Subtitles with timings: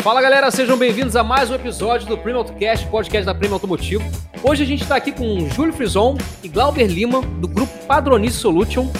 [0.00, 4.04] Fala galera, sejam bem-vindos a mais um episódio do Prêmio Autocast, podcast da Prêmio Automotivo.
[4.44, 8.90] Hoje a gente está aqui com Júlio Frison e Glauber Lima, do grupo Padronize Solution.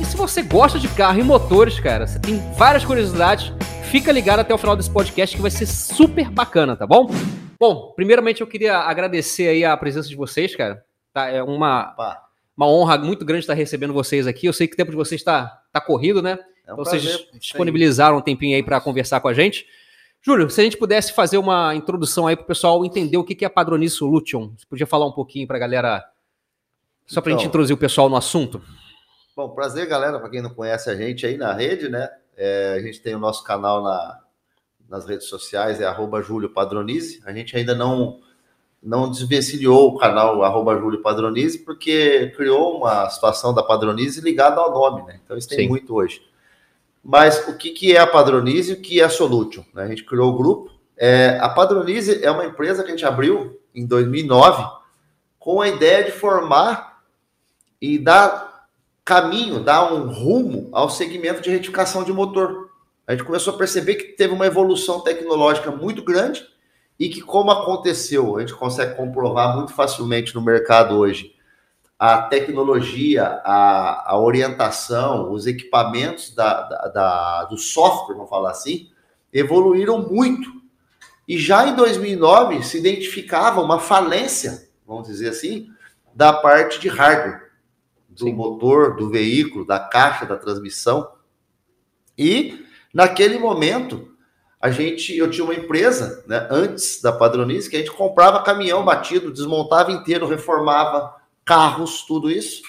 [0.00, 3.52] E se você gosta de carro e motores, cara, você tem várias curiosidades,
[3.84, 7.08] fica ligado até o final desse podcast que vai ser super bacana, tá bom?
[7.58, 10.84] Bom, primeiramente eu queria agradecer aí a presença de vocês, cara.
[11.12, 11.94] Tá, é uma,
[12.56, 14.46] uma honra muito grande estar recebendo vocês aqui.
[14.46, 16.38] Eu sei que o tempo de vocês está tá corrido, né?
[16.66, 19.64] É um então prazer, vocês disponibilizaram um tempinho aí para conversar com a gente.
[20.22, 23.42] Júlio, se a gente pudesse fazer uma introdução aí para o pessoal entender o que
[23.42, 26.04] é a Padronize Solution, você podia falar um pouquinho para a galera,
[27.06, 28.62] só para a então, gente introduzir o pessoal no assunto?
[29.34, 32.10] Bom, prazer, galera, para quem não conhece a gente aí na rede, né?
[32.36, 34.20] É, a gente tem o nosso canal na,
[34.86, 37.22] nas redes sociais, é arroba Júlio Padronize.
[37.24, 38.20] A gente ainda não,
[38.82, 44.70] não desvencilhou o canal arroba Júlio Padronize, porque criou uma situação da Padronize ligada ao
[44.70, 45.18] nome, né?
[45.24, 45.68] Então isso tem Sim.
[45.68, 46.20] muito hoje.
[47.02, 49.64] Mas o que, que é a Padronize e o que é a Solution?
[49.74, 49.84] Né?
[49.84, 50.70] A gente criou o grupo.
[50.96, 54.80] É, a Padronize é uma empresa que a gente abriu em 2009
[55.38, 57.02] com a ideia de formar
[57.80, 58.66] e dar
[59.04, 62.68] caminho, dar um rumo ao segmento de retificação de motor.
[63.06, 66.44] A gente começou a perceber que teve uma evolução tecnológica muito grande
[66.98, 71.34] e que, como aconteceu, a gente consegue comprovar muito facilmente no mercado hoje,
[72.00, 78.88] a tecnologia, a, a orientação, os equipamentos da, da, da, do software, vamos falar assim,
[79.30, 80.50] evoluíram muito.
[81.28, 85.68] E já em 2009 se identificava uma falência, vamos dizer assim,
[86.14, 87.50] da parte de hardware,
[88.08, 88.32] do Sim.
[88.32, 91.06] motor, do veículo, da caixa, da transmissão.
[92.16, 94.10] E naquele momento
[94.58, 98.82] a gente, eu tinha uma empresa, né, antes da Padronize, que a gente comprava caminhão
[98.86, 101.19] batido, desmontava inteiro, reformava,
[101.50, 102.62] carros, tudo isso.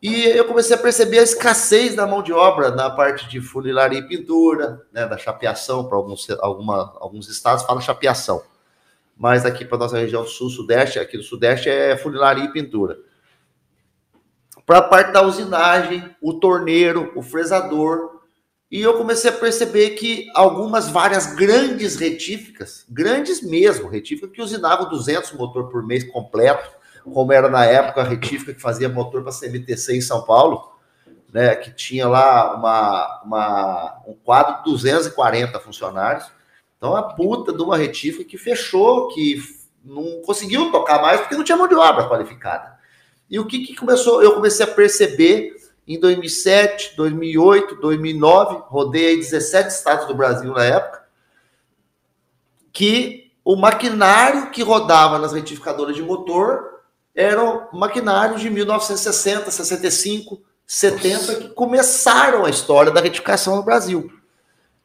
[0.00, 3.98] E eu comecei a perceber a escassez da mão de obra na parte de funilaria
[3.98, 8.40] e pintura, né, da chapeação, para alguns, alguns estados fala chapeação.
[9.16, 12.98] Mas aqui para nossa região sul-sudeste, aqui do sudeste é funilaria e pintura.
[14.64, 18.20] Para a parte da usinagem, o torneiro, o fresador.
[18.70, 24.88] E eu comecei a perceber que algumas várias grandes retíficas, grandes mesmo, retíficas que usinavam
[24.88, 29.32] 200 motor por mês completo, como era na época a retífica que fazia motor para
[29.32, 30.72] CMTC em São Paulo,
[31.32, 36.24] né, que tinha lá uma, uma, um quadro de 240 funcionários.
[36.76, 39.42] Então, a puta de uma retífica que fechou, que
[39.84, 42.78] não conseguiu tocar mais porque não tinha mão de obra qualificada.
[43.28, 44.22] E o que, que começou?
[44.22, 51.04] Eu comecei a perceber em 2007, 2008, 2009, rodei 17 estados do Brasil na época,
[52.72, 56.73] que o maquinário que rodava nas retificadoras de motor
[57.14, 64.10] eram maquinários de 1960, 65, 70 que começaram a história da retificação no Brasil.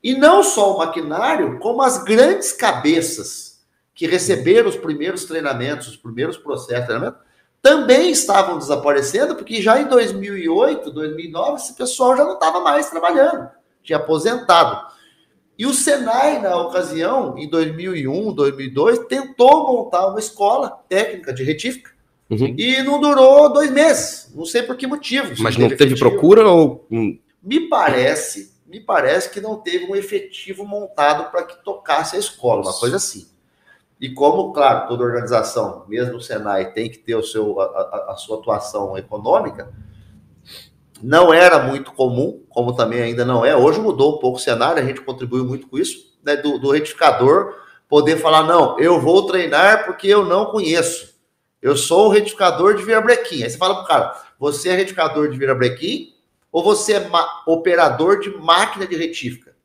[0.04, 3.60] E não só o maquinário, como as grandes cabeças
[3.94, 7.18] que receberam os primeiros treinamentos, os primeiros processos de treinamento,
[7.62, 13.50] também estavam desaparecendo, porque já em 2008, 2009, esse pessoal já não estava mais trabalhando,
[13.84, 14.88] tinha aposentado.
[15.58, 21.92] E o Senai, na ocasião, em 2001, 2002, tentou montar uma escola técnica de retífica,
[22.30, 22.54] Uhum.
[22.58, 24.32] E não durou dois meses.
[24.36, 25.34] Não sei por que motivo.
[25.40, 26.86] Mas não teve, procura ou.
[27.42, 32.62] Me parece, me parece que não teve um efetivo montado para que tocasse a escola,
[32.62, 33.28] uma coisa assim.
[34.00, 38.16] E como, claro, toda organização, mesmo o Senai, tem que ter o seu, a, a
[38.16, 39.74] sua atuação econômica,
[41.02, 43.56] não era muito comum, como também ainda não é.
[43.56, 46.72] Hoje mudou um pouco o cenário, a gente contribuiu muito com isso, né, do, do
[46.72, 47.54] retificador
[47.90, 51.19] poder falar: não, eu vou treinar porque eu não conheço.
[51.62, 53.44] Eu sou o retificador de virabrequim.
[53.44, 56.16] Aí você fala pro cara, você é retificador de virabrequim
[56.52, 57.10] ou você é
[57.46, 59.56] operador de máquina de retífica?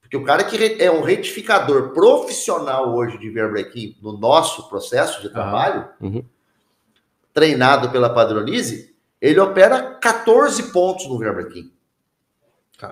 [0.00, 5.30] Porque o cara que é um retificador profissional hoje de virabrequim no nosso processo de
[5.30, 6.24] trabalho, uhum.
[7.32, 11.72] treinado pela Padronize, ele opera 14 pontos no virabrequim.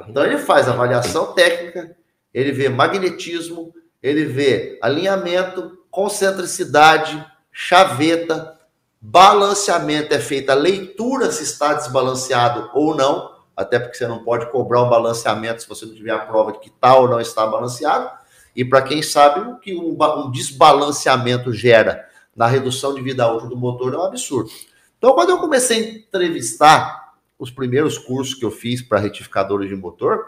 [0.08, 1.96] Então ele faz avaliação técnica,
[2.32, 7.22] ele vê magnetismo, ele vê alinhamento, concentricidade,
[7.62, 8.58] chaveta,
[8.98, 14.50] balanceamento é feita a leitura se está desbalanceado ou não, até porque você não pode
[14.50, 17.20] cobrar um balanceamento se você não tiver a prova de que tal tá ou não
[17.20, 18.10] está balanceado.
[18.56, 23.50] E para quem sabe o que um, um desbalanceamento gera na redução de vida útil
[23.50, 24.50] do motor é um absurdo.
[24.96, 29.76] Então, quando eu comecei a entrevistar os primeiros cursos que eu fiz para retificadores de
[29.76, 30.24] motor,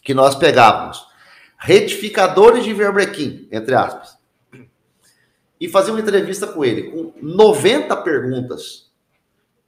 [0.00, 1.04] que nós pegávamos
[1.58, 4.21] retificadores de verbrequim, entre aspas,
[5.62, 8.90] e fazer uma entrevista com ele com 90 perguntas.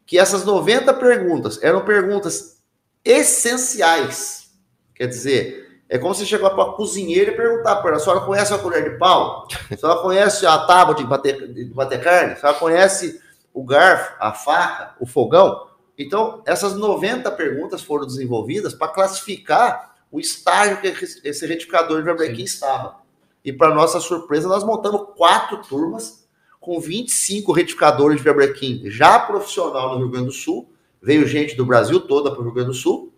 [0.05, 2.61] Que essas 90 perguntas eram perguntas
[3.05, 4.51] essenciais.
[4.93, 8.23] Quer dizer, É como se chegar para a cozinheira e perguntar para ela: a senhora
[8.23, 9.47] conhece a colher de pau?
[9.71, 12.33] A senhora conhece a tábua de bater, de bater carne?
[12.33, 13.21] A senhora conhece
[13.53, 15.69] o garfo, a faca, o fogão?
[15.97, 22.41] Então, essas 90 perguntas foram desenvolvidas para classificar o estágio que esse retificador de Weber
[22.41, 23.04] estava.
[23.45, 26.27] E, para nossa surpresa, nós montamos quatro turmas
[26.61, 28.55] com 25 retificadores de Weber
[28.87, 30.73] já profissional no Rio Grande do Sul.
[31.03, 33.13] Veio gente do Brasil toda para o Rio Grande do Sul.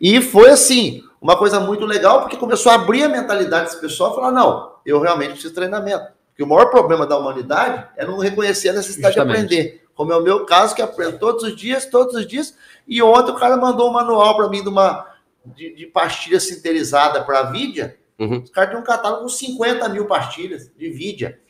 [0.00, 4.12] E foi assim, uma coisa muito legal, porque começou a abrir a mentalidade desse pessoal
[4.12, 6.12] e falar: não, eu realmente preciso de treinamento.
[6.28, 9.48] Porque o maior problema da humanidade é não reconhecer a necessidade Justamente.
[9.48, 9.84] de aprender.
[9.94, 12.56] Como é o meu caso, que aprendo todos os dias, todos os dias.
[12.88, 15.06] E ontem o cara mandou um manual para mim de uma
[15.44, 17.98] de, de pastilha sinterizada para a Vidia.
[18.22, 18.42] Uhum.
[18.42, 21.40] Os caras tinham um catálogo com 50 mil pastilhas de Vidia.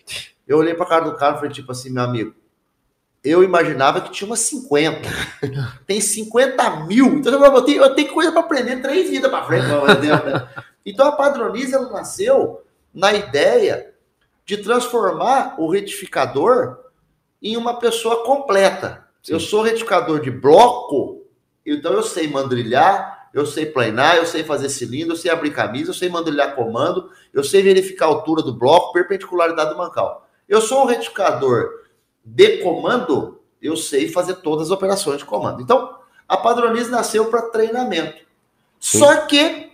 [0.49, 2.35] Eu olhei para a cara do cara e falei, tipo assim, meu amigo,
[3.23, 5.09] eu imaginava que tinha umas 50.
[5.87, 7.19] Tem 50 mil.
[7.19, 9.67] Então eu tenho, eu tenho coisa para aprender três vidas para frente.
[9.67, 10.49] Né?
[10.85, 13.93] Então a Padronize ela nasceu na ideia
[14.45, 16.79] de transformar o retificador
[17.41, 19.07] em uma pessoa completa.
[19.23, 19.35] Sim.
[19.35, 21.25] Eu sou retificador de bloco,
[21.65, 25.91] então eu sei mandrilhar, eu sei planar, eu sei fazer cilindro, eu sei abrir camisa,
[25.91, 30.29] eu sei mandrilhar comando, eu sei verificar a altura do bloco, perpendicularidade do mancal.
[30.49, 31.71] Eu sou um retificador
[32.25, 35.63] de comando, eu sei fazer todas as operações de comando.
[35.63, 35.97] Então,
[36.29, 38.23] a Padronize nasceu para treinamento.
[38.79, 38.99] Sim.
[38.99, 39.73] Só que,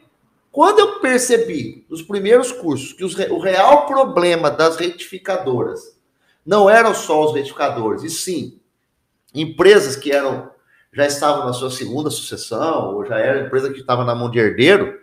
[0.52, 5.98] quando eu percebi nos primeiros cursos que os, o real problema das retificadoras
[6.44, 8.60] não eram só os retificadores, e sim
[9.34, 10.47] empresas que eram
[10.92, 14.38] já estavam na sua segunda sucessão, ou já era empresa que estava na mão de
[14.38, 14.94] herdeiro,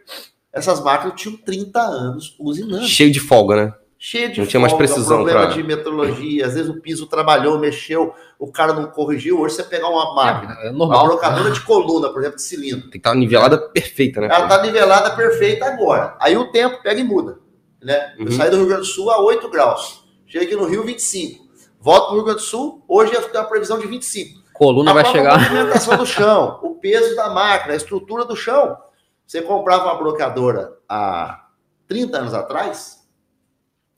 [0.51, 2.85] essas máquinas tinham 30 anos usinando.
[2.85, 3.73] Cheio de folga, né?
[4.05, 5.55] cheio de não tinha mais precisão, problema pra...
[5.55, 9.39] de metrologia, às vezes o piso trabalhou, mexeu, o cara não corrigiu.
[9.39, 12.43] Hoje você pegar uma máquina, é, é normal, uma blocadora de coluna, por exemplo, de
[12.43, 12.81] cilindro.
[12.81, 14.27] Tem que estar tá nivelada perfeita, né?
[14.27, 16.15] Ela está nivelada perfeita agora.
[16.19, 17.39] Aí o tempo pega e muda.
[17.81, 18.13] Né?
[18.19, 18.25] Uhum.
[18.25, 20.03] Eu saí do Rio Grande do Sul a 8 graus.
[20.27, 21.45] Cheguei aqui no Rio 25.
[21.79, 24.44] Volto para o Rio Grande do Sul, hoje eu tenho uma previsão de 25.
[24.57, 25.35] Coluna a vai chegar.
[25.35, 28.77] A movimentação do chão, o peso da máquina, a estrutura do chão.
[29.25, 31.45] Você comprava uma blocadora há
[31.87, 33.05] 30 anos atrás,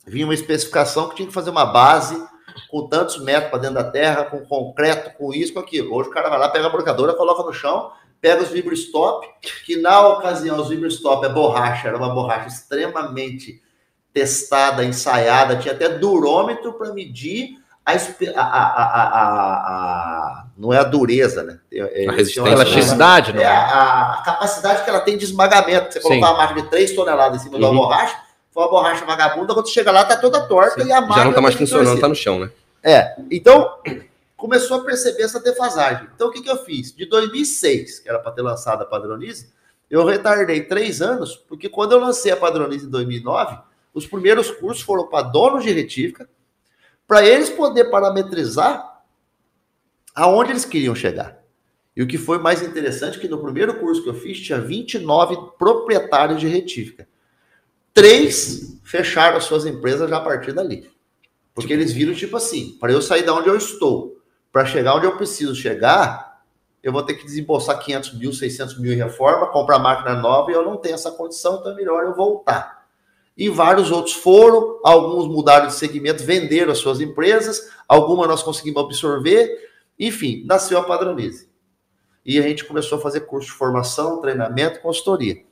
[0.06, 2.22] vinha uma especificação que tinha que fazer uma base
[2.70, 5.94] com tantos metros para dentro da terra, com concreto, com isso, com aquilo.
[5.94, 9.28] Hoje o cara vai lá, pega a brocadora, coloca no chão, pega os vibrostop,
[9.66, 13.62] que na ocasião os vibrostop é borracha, era uma borracha extremamente
[14.12, 21.44] testada, ensaiada, tinha até durômetro para medir a, a, a, a, não é a dureza,
[21.44, 21.60] né?
[21.72, 23.44] É, é a resistência, a elasticidade, né?
[23.44, 25.94] É a, capacidade que ela tem de esmagamento.
[25.94, 27.60] Você colocar uma máquina de 3 toneladas em cima uhum.
[27.60, 28.18] de uma borracha,
[28.52, 30.90] foi uma borracha vagabunda, quando chega lá, tá toda torta Sim.
[30.90, 31.18] e a máquina.
[31.20, 32.50] Já não tá mais funcionando, tá no chão, né?
[32.84, 33.16] É.
[33.30, 33.78] Então,
[34.36, 36.08] começou a perceber essa defasagem.
[36.16, 36.94] Então, o que, que eu fiz?
[36.96, 39.52] De 2006, que era para ter lançado a Padronize,
[39.90, 43.58] eu retardei três anos, porque quando eu lancei a Padronize em 2009,
[43.94, 46.28] os primeiros cursos foram para donos de retífica,
[47.08, 48.97] para eles poder parametrizar
[50.18, 51.38] aonde eles queriam chegar.
[51.96, 54.60] E o que foi mais interessante é que no primeiro curso que eu fiz tinha
[54.60, 57.08] 29 proprietários de retífica.
[57.94, 60.90] Três fecharam as suas empresas já a partir dali.
[61.54, 64.20] Porque eles viram, tipo assim, para eu sair da onde eu estou,
[64.52, 66.42] para chegar onde eu preciso chegar,
[66.82, 70.54] eu vou ter que desembolsar 500 mil, 600 mil em reforma, comprar máquina nova e
[70.56, 72.86] eu não tenho essa condição, então é melhor eu voltar.
[73.36, 78.84] E vários outros foram, alguns mudaram de segmento, venderam as suas empresas, algumas nós conseguimos
[78.84, 79.68] absorver,
[80.00, 81.50] enfim, nasceu a Padronize.
[82.26, 85.44] E a gente começou a fazer curso de formação, treinamento, consultoria.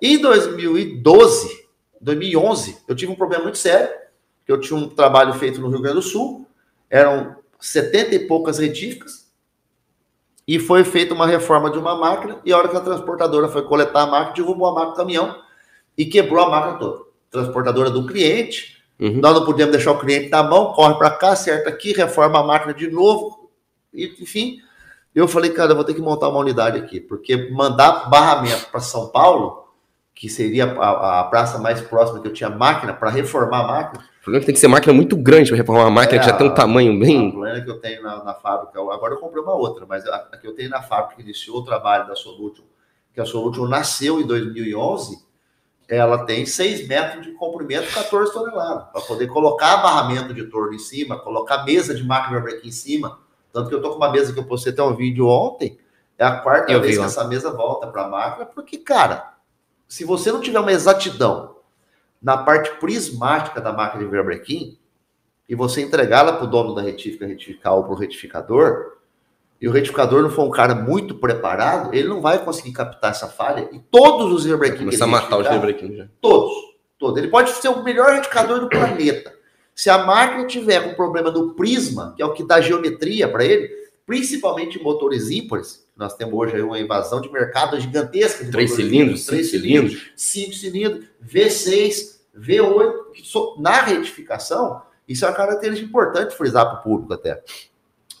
[0.00, 1.66] Em 2012,
[2.00, 3.90] 2011, eu tive um problema muito sério,
[4.44, 6.46] que eu tinha um trabalho feito no Rio Grande do Sul,
[6.88, 9.30] eram 70 e poucas retíficas,
[10.46, 13.62] e foi feita uma reforma de uma máquina, e a hora que a transportadora foi
[13.62, 15.42] coletar a máquina, derrubou a máquina do caminhão
[15.96, 17.04] e quebrou a máquina toda.
[17.30, 19.20] Transportadora do cliente, uhum.
[19.20, 22.42] nós não podíamos deixar o cliente na mão, corre para cá, acerta aqui, reforma a
[22.42, 23.39] máquina de novo,
[23.92, 24.60] e, enfim.
[25.12, 28.78] Eu falei, cara, eu vou ter que montar uma unidade aqui, porque mandar barramento para
[28.80, 29.60] São Paulo
[30.20, 34.04] que seria a, a, praça mais próxima que eu tinha máquina para reformar a máquina.
[34.20, 36.20] O problema é que tem que ser máquina muito grande para reformar uma máquina é,
[36.20, 37.30] que já tem um tamanho bem.
[37.30, 40.16] A plana que eu tenho na, na, fábrica, agora eu comprei uma outra, mas a,
[40.30, 42.64] a, que eu tenho na fábrica que iniciou o trabalho da Solution,
[43.14, 45.24] que a Solution nasceu em 2011,
[45.88, 50.78] ela tem 6 metros de comprimento, 14 toneladas, para poder colocar barramento de torno em
[50.78, 53.18] cima, colocar mesa de máquina aqui em cima.
[53.52, 55.78] Tanto que eu estou com uma mesa que eu postei até um vídeo ontem,
[56.18, 59.34] é a quarta eu vez que essa mesa volta para a máquina, porque, cara,
[59.88, 61.56] se você não tiver uma exatidão
[62.22, 64.78] na parte prismática da máquina de verbrequim
[65.48, 68.98] e você entregá-la para o dono da retífica retificar ou para o retificador,
[69.60, 73.28] e o retificador não for um cara muito preparado, ele não vai conseguir captar essa
[73.28, 73.68] falha.
[73.72, 74.78] E todos os airbrequins.
[74.78, 76.08] Começar a matar os airbrequins já.
[76.20, 76.52] Todos.
[76.98, 77.18] Todos.
[77.18, 79.34] Ele pode ser o melhor retificador do planeta.
[79.74, 83.44] Se a máquina tiver com problema do prisma, que é o que dá geometria para
[83.44, 83.70] ele,
[84.06, 88.44] principalmente motores ímpares, nós temos hoje aí uma invasão de mercado gigantesca.
[88.44, 95.88] De três cilindros, três cilindros, cinco cilindros, V6, V8, na retificação, isso é uma característica
[95.88, 97.42] importante frisar para o público até.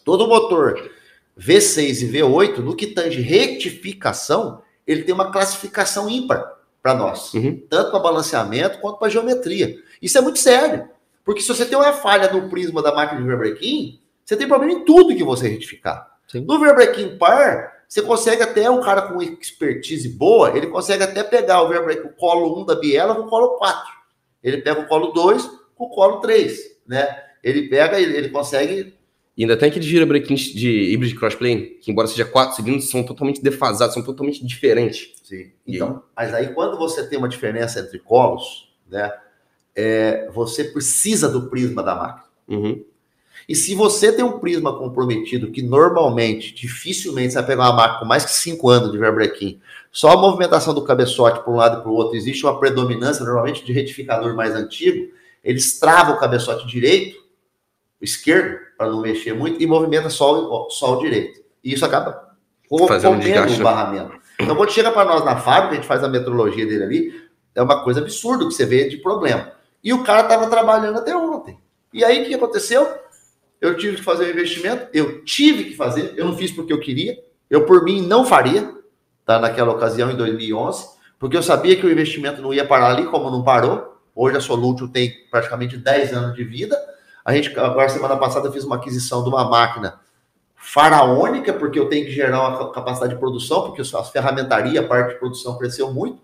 [0.04, 0.90] Todo motor
[1.38, 7.62] V6 e V8, no que tange retificação, ele tem uma classificação ímpar para nós, uhum.
[7.68, 9.76] tanto para balanceamento quanto para geometria.
[10.02, 10.88] Isso é muito sério,
[11.24, 14.72] porque se você tem uma falha no prisma da máquina de verbrequim, você tem problema
[14.72, 16.08] em tudo que você retificar.
[16.28, 16.44] Sim.
[16.46, 21.62] No verbrequim par, você consegue até, um cara com expertise boa, ele consegue até pegar
[21.62, 23.92] o verbrequim, o colo 1 da biela com o colo 4.
[24.42, 27.24] Ele pega o colo 2 com o colo 3, né?
[27.42, 28.94] Ele pega, ele, ele consegue
[29.40, 33.42] e ainda tem aqueles girabrequins de híbrido crossplane, que embora seja quatro cilindros, são totalmente
[33.42, 35.14] defasados, são totalmente diferentes.
[35.22, 35.50] Sim.
[35.66, 39.10] Então, mas aí quando você tem uma diferença entre colos, né,
[39.80, 42.24] é, você precisa do prisma da máquina.
[42.46, 42.84] Uhum.
[43.48, 47.98] E se você tem um prisma comprometido, que normalmente, dificilmente, você vai pegar uma máquina
[47.98, 49.58] com mais que 5 anos de verbrequim,
[49.90, 53.24] só a movimentação do cabeçote para um lado e para o outro, existe uma predominância,
[53.24, 55.10] normalmente, de retificador mais antigo,
[55.42, 57.16] eles travam o cabeçote direito,
[58.00, 61.40] o esquerdo, para não mexer muito, e movimenta só, só o direito.
[61.64, 62.36] E isso acaba
[63.08, 63.18] um
[63.60, 64.12] o barramento.
[64.38, 67.62] Então, quando chega para nós na fábrica, a gente faz a metrologia dele ali, é
[67.62, 69.59] uma coisa absurda que você vê de problema.
[69.82, 71.58] E o cara estava trabalhando até ontem.
[71.92, 72.86] E aí, o que aconteceu?
[73.60, 76.80] Eu tive que fazer um investimento, eu tive que fazer, eu não fiz porque eu
[76.80, 77.18] queria,
[77.48, 78.74] eu por mim não faria,
[79.24, 79.38] tá?
[79.38, 83.30] Naquela ocasião, em 2011, porque eu sabia que o investimento não ia parar ali, como
[83.30, 83.98] não parou.
[84.14, 86.76] Hoje a Solútil tem praticamente 10 anos de vida,
[87.24, 90.00] a gente, agora, semana passada, fiz uma aquisição de uma máquina
[90.56, 95.14] faraônica, porque eu tenho que gerar uma capacidade de produção, porque a ferramentaria, a parte
[95.14, 96.20] de produção cresceu muito.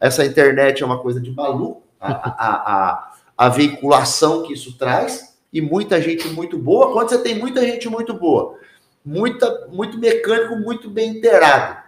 [0.00, 5.36] Essa internet é uma coisa de maluco, a, a, a, a veiculação que isso traz,
[5.52, 6.92] e muita gente muito boa.
[6.92, 8.58] Quando você tem muita gente muito boa,
[9.04, 11.80] muita, muito mecânico, muito bem inteirado,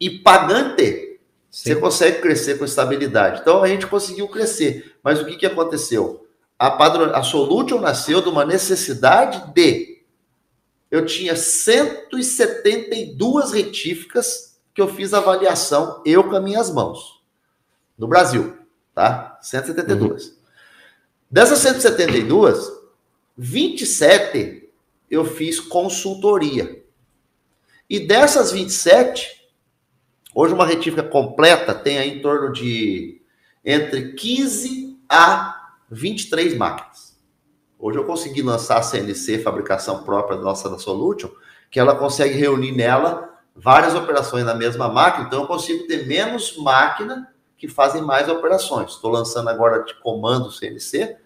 [0.00, 1.18] e pagante,
[1.50, 1.74] Sim.
[1.74, 3.40] você consegue crescer com estabilidade.
[3.40, 4.96] Então a gente conseguiu crescer.
[5.02, 6.28] Mas o que, que aconteceu?
[6.58, 7.14] a, padron...
[7.14, 10.02] a Solution nasceu de uma necessidade de.
[10.90, 17.22] Eu tinha 172 retíficas que eu fiz avaliação, eu com as minhas mãos,
[17.96, 18.57] no Brasil,
[18.98, 19.38] tá?
[19.40, 20.26] 172.
[20.26, 20.34] Uhum.
[21.30, 22.68] Dessas 172,
[23.36, 24.68] 27
[25.08, 26.84] eu fiz consultoria.
[27.88, 29.48] E dessas 27,
[30.34, 33.22] hoje uma retífica completa tem aí em torno de
[33.64, 37.16] entre 15 a 23 máquinas.
[37.78, 41.30] Hoje eu consegui lançar a CNC, fabricação própria nossa da Solution,
[41.70, 46.56] que ela consegue reunir nela várias operações na mesma máquina, então eu consigo ter menos
[46.56, 48.92] máquina que fazem mais operações.
[48.92, 51.16] Estou lançando agora de comando CNC,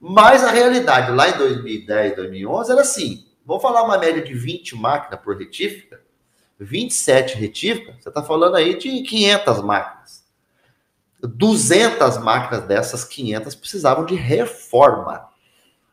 [0.00, 4.74] mas a realidade lá em 2010, 2011 era assim, vamos falar uma média de 20
[4.76, 6.00] máquinas por retífica,
[6.58, 10.24] 27 retíficas, você está falando aí de 500 máquinas.
[11.22, 15.28] 200 máquinas dessas 500 precisavam de reforma.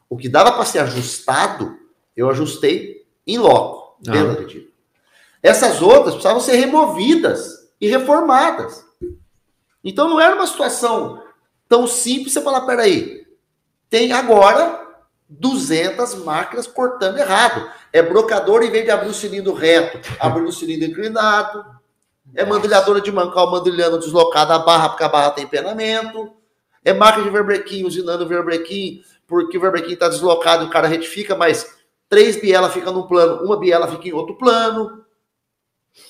[0.10, 1.78] O que dava para ser ajustado,
[2.16, 4.46] eu ajustei em loco, dentro ah.
[4.46, 4.68] do
[5.42, 8.86] Essas outras precisavam ser removidas e reformadas.
[9.84, 11.24] Então não era uma situação
[11.68, 13.26] tão simples você falar, peraí,
[13.90, 14.82] tem agora
[15.28, 17.70] 200 máquinas cortando errado.
[17.94, 21.66] É brocador, em vez de abrir o cilindro reto, abrir o cilindro inclinado,
[22.34, 26.34] é mandrilhadora de mancal mandrilhando deslocada a barra, porque a barra tem penamento.
[26.84, 31.78] É marca de verbrequim usinando verbrequim, porque o verbrequim está deslocado, o cara retifica, mas
[32.10, 35.00] três bielas ficam num plano, uma biela fica em outro plano.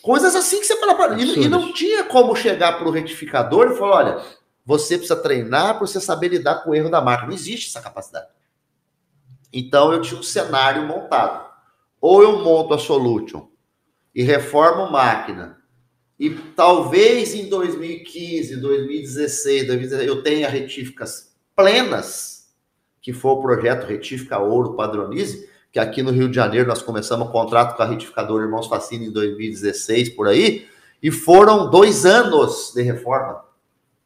[0.02, 3.72] Coisas assim que você fala para e, e não tinha como chegar para o retificador
[3.72, 4.26] e falar: olha,
[4.66, 7.26] você precisa treinar para você saber lidar com o erro da marca.
[7.26, 8.28] Não existe essa capacidade.
[9.52, 11.50] Então eu tinha um cenário montado.
[12.00, 13.48] Ou eu monto a Solution
[14.14, 15.62] e reformo máquina
[16.22, 22.54] e talvez em 2015, 2016, 2016 eu tenha retíficas plenas,
[23.02, 27.28] que for o projeto Retífica Ouro Padronize, que aqui no Rio de Janeiro nós começamos
[27.28, 30.66] o contrato com a retificadora Irmãos Facine em 2016, por aí,
[31.02, 33.44] e foram dois anos de reforma.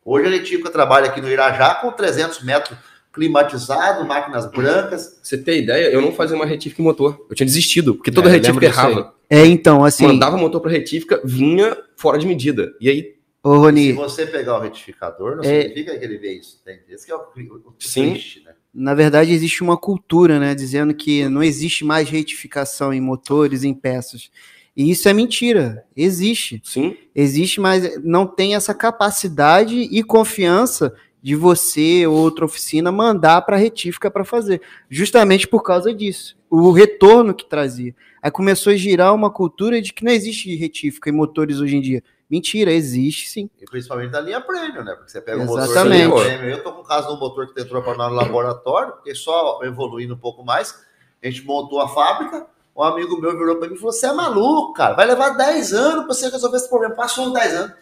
[0.04, 2.78] Hoje a retífica trabalha aqui no Irajá com 300 metros
[3.12, 5.20] climatizado, máquinas brancas.
[5.24, 5.90] Você tem ideia?
[5.90, 7.26] Eu não fazia uma retífica em motor.
[7.30, 9.16] Eu tinha desistido, porque toda é, retífica errava.
[9.30, 10.06] É, então, assim.
[10.06, 12.74] Mandava motor para retífica, vinha fora de medida.
[12.80, 13.16] E aí.
[13.42, 13.88] Ô, Rony.
[13.88, 15.62] Se você pegar o retificador, não é...
[15.62, 16.62] significa que ele vê isso.
[16.64, 16.80] Tem.
[16.90, 18.12] Esse que é o, o Sim.
[18.12, 18.54] Triste, né?
[18.76, 23.74] Na verdade, existe uma cultura, né, dizendo que não existe mais retificação em motores, em
[23.74, 24.30] peças.
[24.76, 25.86] E isso é mentira.
[25.96, 26.62] Existe.
[26.66, 26.98] Sim.
[27.16, 33.56] Existe, mas não tem essa capacidade e confiança de você ou outra oficina mandar para
[33.56, 34.62] a retífica para fazer.
[34.90, 36.38] Justamente por causa disso.
[36.50, 37.96] O retorno que trazia.
[38.22, 41.82] Aí começou a girar uma cultura de que não existe retífica em motores hoje em
[41.82, 42.04] dia.
[42.30, 43.50] Mentira, existe sim.
[43.62, 44.96] E principalmente da linha prêmio, né?
[44.96, 46.06] Porque você pega Exatamente.
[46.06, 46.50] um motor prêmio.
[46.50, 50.16] Eu tô com o caso do motor que entrou para no laboratório, porque só evoluindo
[50.16, 50.84] um pouco mais,
[51.24, 54.12] a gente montou a fábrica, um amigo meu virou para mim e falou: Você é
[54.12, 56.96] maluco, cara, vai levar 10 anos para você resolver esse problema.
[56.96, 57.76] Passou uns 10 anos.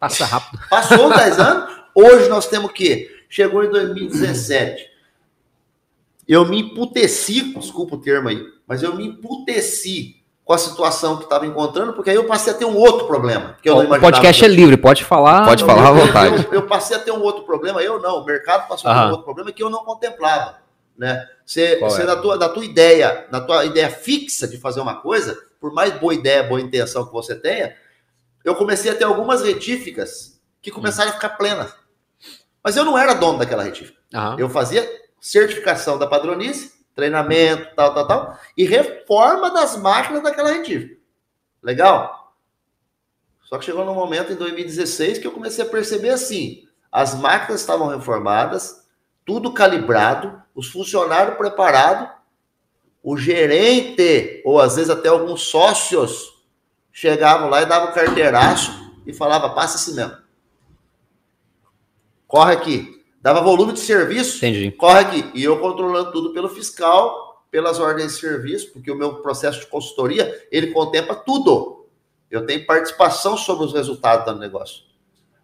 [0.00, 0.62] Passa rápido.
[0.70, 1.78] Passou uns 10 anos.
[1.94, 3.24] Hoje nós temos o quê?
[3.28, 4.88] Chegou em 2017.
[6.26, 10.17] Eu me emputeci, desculpa o termo aí, mas eu me emputeci
[10.48, 13.58] com a situação que estava encontrando, porque aí eu passei a ter um outro problema.
[13.60, 15.44] Que eu não o imaginava podcast que é livre, pode falar.
[15.44, 16.46] Pode falar à eu- vontade.
[16.46, 19.00] Eu, eu passei a ter um outro problema, eu não, o mercado passou a ter
[19.08, 20.56] um outro problema que eu não contemplava.
[20.96, 21.28] Né?
[21.44, 22.06] Você, você é?
[22.06, 25.92] na, tua, na tua ideia, na tua ideia fixa de fazer uma coisa, por mais
[26.00, 27.74] boa ideia, boa intenção que você tenha,
[28.42, 31.74] eu comecei a ter algumas retíficas que começaram a ficar plenas.
[32.64, 33.98] Mas eu não era dono daquela retífica.
[34.14, 34.36] Aham.
[34.38, 34.88] Eu fazia
[35.20, 41.00] certificação da padronice, treinamento, tal, tal, tal, e reforma das máquinas daquela retífica.
[41.62, 42.34] Legal?
[43.40, 47.60] Só que chegou num momento em 2016 que eu comecei a perceber assim: as máquinas
[47.60, 48.84] estavam reformadas,
[49.24, 52.10] tudo calibrado, os funcionários preparados,
[53.00, 56.44] o gerente, ou às vezes até alguns sócios,
[56.92, 58.72] chegavam lá e davam carteiraço
[59.06, 60.16] e falava, passa assim mesmo.
[62.26, 62.97] Corre aqui.
[63.28, 64.70] Dava volume de serviço, Entendi.
[64.70, 65.30] corre aqui.
[65.34, 69.66] E eu controlando tudo pelo fiscal, pelas ordens de serviço, porque o meu processo de
[69.66, 71.86] consultoria, ele contempla tudo.
[72.30, 74.82] Eu tenho participação sobre os resultados do negócio.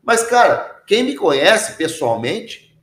[0.02, 2.74] Mas, cara, quem me conhece pessoalmente,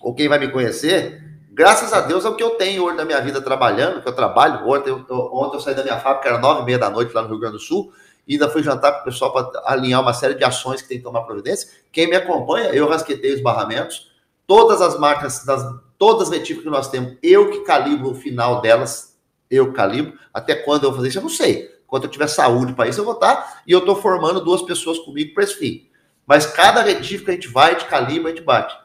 [0.00, 1.20] ou quem vai me conhecer,
[1.50, 4.14] graças a Deus é o que eu tenho hoje na minha vida trabalhando, que eu
[4.14, 4.64] trabalho.
[4.64, 7.22] Ontem eu, ontem eu saí da minha fábrica, era nove e meia da noite lá
[7.22, 7.92] no Rio Grande do Sul,
[8.28, 10.98] e ainda fui jantar com o pessoal para alinhar uma série de ações que tem
[10.98, 11.68] que tomar providência.
[11.90, 14.08] Quem me acompanha, eu rasquetei os barramentos,
[14.50, 15.64] todas as marcas, das,
[15.96, 19.16] todas as retíficas que nós temos, eu que calibro o final delas,
[19.48, 20.18] eu calibro.
[20.34, 21.72] Até quando eu vou fazer isso, eu não sei.
[21.86, 23.62] Quando eu tiver saúde para isso, eu vou estar.
[23.64, 25.88] E eu estou formando duas pessoas comigo para esse fim.
[26.26, 28.76] Mas cada retífica a gente vai, gente calibra, a gente bate.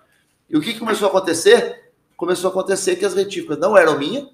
[0.47, 1.91] E o que começou a acontecer?
[2.15, 4.27] Começou a acontecer que as retíficas não eram minhas.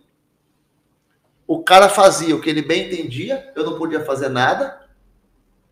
[1.48, 4.86] O cara fazia o que ele bem entendia, eu não podia fazer nada.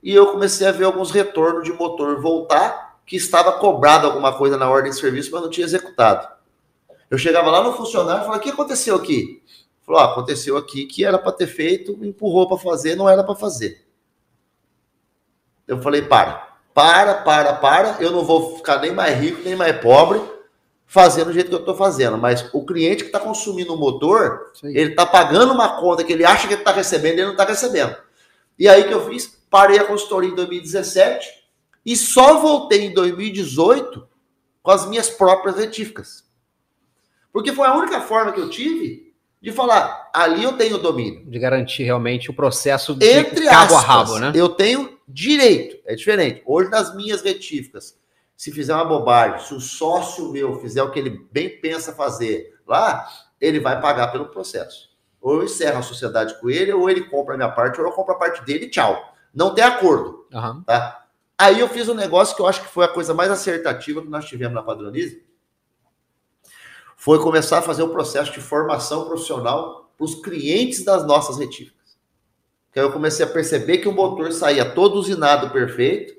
[0.02, 4.56] E eu comecei a ver alguns retornos de motor voltar, que estava cobrado alguma coisa
[4.56, 6.28] na ordem de serviço, mas não tinha executado.
[7.10, 9.42] Eu chegava lá no funcionário e falava: o que aconteceu aqui?
[9.82, 13.34] Falou: ah, aconteceu aqui que era para ter feito, empurrou para fazer, não era para
[13.34, 13.84] fazer.
[15.68, 17.98] Eu falei: para, para, para, para.
[18.00, 20.22] Eu não vou ficar nem mais rico, nem mais pobre,
[20.86, 22.16] fazendo do jeito que eu estou fazendo.
[22.16, 24.78] Mas o cliente que está consumindo o motor, aí.
[24.78, 27.44] ele está pagando uma conta que ele acha que ele está recebendo, ele não está
[27.44, 27.96] recebendo.
[28.60, 29.40] E aí que eu fiz?
[29.50, 31.39] Parei a consultoria em 2017
[31.90, 34.08] e só voltei em 2018
[34.62, 36.24] com as minhas próprias retíficas.
[37.34, 41.26] Porque foi a única forma que eu tive de falar, ali eu tenho domínio.
[41.26, 44.32] De garantir realmente o processo de Entre cabo aspas, a rabo, né?
[44.36, 45.78] eu tenho direito.
[45.84, 46.44] É diferente.
[46.46, 47.98] Hoje, nas minhas retíficas,
[48.38, 52.54] se fizer uma bobagem, se o sócio meu fizer o que ele bem pensa fazer
[52.68, 53.08] lá,
[53.42, 54.90] ele vai pagar pelo processo.
[55.20, 57.94] Ou eu encerro a sociedade com ele, ou ele compra a minha parte, ou eu
[57.94, 59.12] compro a parte dele tchau.
[59.34, 60.62] Não tem acordo, Aham.
[60.68, 60.99] tá?
[61.40, 64.10] Aí eu fiz um negócio que eu acho que foi a coisa mais acertativa que
[64.10, 65.24] nós tivemos na Padronize.
[66.98, 71.98] Foi começar a fazer o processo de formação profissional para os clientes das nossas retíficas.
[72.76, 76.14] Aí eu comecei a perceber que o motor saía todo usinado perfeito.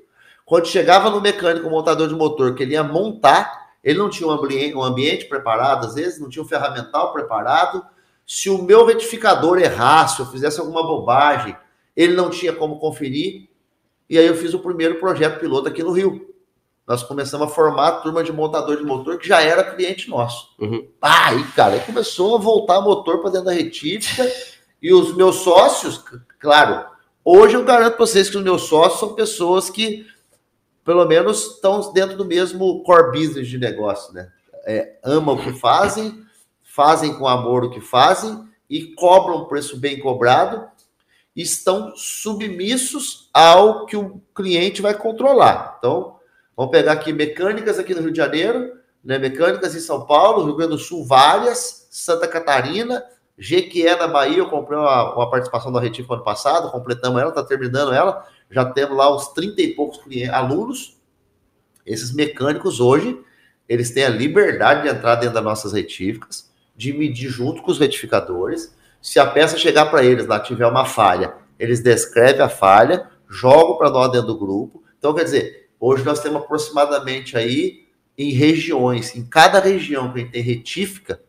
[0.47, 4.33] Quando chegava no mecânico, montador de motor, que ele ia montar, ele não tinha um
[4.83, 7.85] ambiente, um preparado, às vezes, não tinha um ferramental preparado.
[8.27, 11.55] Se o meu retificador errasse, eu fizesse alguma bobagem,
[11.95, 13.50] ele não tinha como conferir.
[14.11, 16.35] E aí eu fiz o primeiro projeto piloto aqui no Rio.
[16.85, 20.49] Nós começamos a formar a turma de montador de motor que já era cliente nosso.
[20.59, 20.89] Uhum.
[21.01, 24.29] Aí, cara, aí começou a voltar motor para dentro da retífica.
[24.83, 26.03] e os meus sócios,
[26.41, 26.87] claro,
[27.25, 30.05] hoje eu garanto para vocês que os meus sócios são pessoas que,
[30.85, 34.29] pelo menos, estão dentro do mesmo core business de negócio, né?
[34.67, 36.21] É, amam o que fazem,
[36.65, 40.70] fazem com amor o que fazem e cobram um preço bem cobrado
[41.41, 45.77] estão submissos ao que o cliente vai controlar.
[45.79, 46.17] Então,
[46.57, 48.73] vamos pegar aqui mecânicas aqui no Rio de Janeiro,
[49.05, 49.19] né?
[49.19, 53.05] Mecânicas em São Paulo, Rio Grande do Sul, várias, Santa Catarina,
[53.39, 57.43] Jequié na Bahia, eu comprei uma, uma participação da Retífica ano passado, completamos ela, está
[57.43, 60.99] terminando ela, já temos lá uns 30 e poucos clientes, alunos.
[61.87, 63.19] Esses mecânicos hoje,
[63.67, 67.79] eles têm a liberdade de entrar dentro das nossas retíficas, de medir junto com os
[67.79, 68.75] retificadores.
[69.01, 73.77] Se a peça chegar para eles lá tiver uma falha, eles descrevem a falha, jogam
[73.77, 74.83] para nós dentro do grupo.
[74.99, 77.87] Então, quer dizer, hoje nós temos aproximadamente aí
[78.17, 81.21] em regiões, em cada região que a gente tem retífica,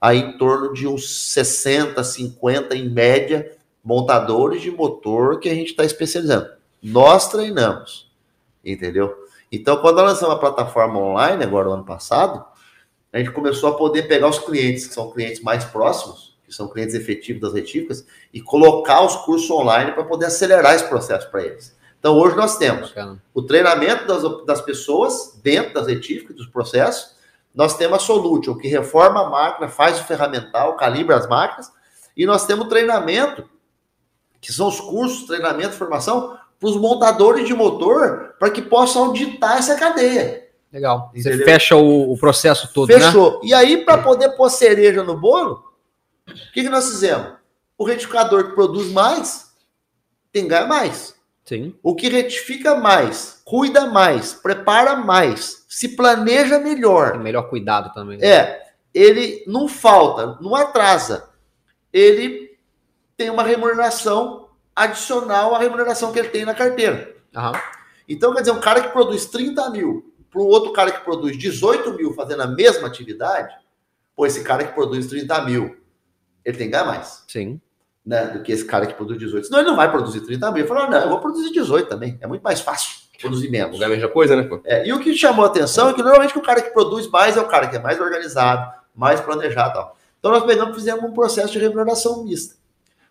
[0.00, 3.52] aí em torno de uns 60, 50 em média
[3.84, 6.50] montadores de motor que a gente está especializando.
[6.82, 8.10] Nós treinamos,
[8.64, 9.14] entendeu?
[9.52, 12.44] Então, quando nós lançamos a plataforma online, agora no ano passado,
[13.12, 16.68] a gente começou a poder pegar os clientes, que são clientes mais próximos, que são
[16.68, 21.44] clientes efetivos das retíficas, e colocar os cursos online para poder acelerar esse processo para
[21.44, 21.78] eles.
[21.96, 23.22] Então, hoje nós temos Bacana.
[23.32, 27.14] o treinamento das, das pessoas dentro das retíficas, dos processos.
[27.54, 31.70] Nós temos a Solution, que reforma a máquina, faz o ferramental, calibra as máquinas.
[32.16, 33.48] E nós temos o treinamento,
[34.40, 39.58] que são os cursos, treinamento, formação, para os montadores de motor, para que possam auditar
[39.58, 40.48] essa cadeia.
[40.72, 41.12] Legal.
[41.14, 41.46] Você Entendeu?
[41.46, 42.98] fecha o, o processo todo, né?
[42.98, 43.40] Fechou.
[43.42, 45.69] E aí, para poder pôr cereja no bolo,
[46.32, 47.32] o que, que nós fizemos?
[47.76, 49.50] O retificador que produz mais
[50.32, 51.14] tem que ganhar mais.
[51.44, 51.74] Sim.
[51.82, 57.18] O que retifica mais, cuida mais, prepara mais, se planeja Tem melhor.
[57.18, 58.18] melhor cuidado também.
[58.18, 58.26] né?
[58.26, 58.62] É,
[58.94, 61.28] ele não falta, não atrasa.
[61.92, 62.56] Ele
[63.16, 67.14] tem uma remuneração adicional à remuneração que ele tem na carteira.
[67.34, 67.52] Aham.
[68.08, 71.36] Então, quer dizer, um cara que produz 30 mil para o outro cara que produz
[71.36, 73.52] 18 mil fazendo a mesma atividade,
[74.14, 75.76] pô, esse cara que produz 30 mil,
[76.44, 77.60] ele tem que ganhar mais Sim.
[78.04, 79.46] né, do que esse cara que produz 18.
[79.46, 80.60] Senão ele não vai produzir 30 mil.
[80.60, 82.18] Ele falou, não, eu vou produzir 18 também.
[82.20, 83.74] É muito mais fácil produzir menos.
[83.74, 84.60] Lugar a mesma coisa, né, pô?
[84.64, 87.36] É, e o que chamou a atenção é que normalmente o cara que produz mais
[87.36, 89.96] é o cara que é mais organizado, mais planejado e tal.
[90.18, 92.56] Então nós pegamos e fizemos um processo de remuneração mista.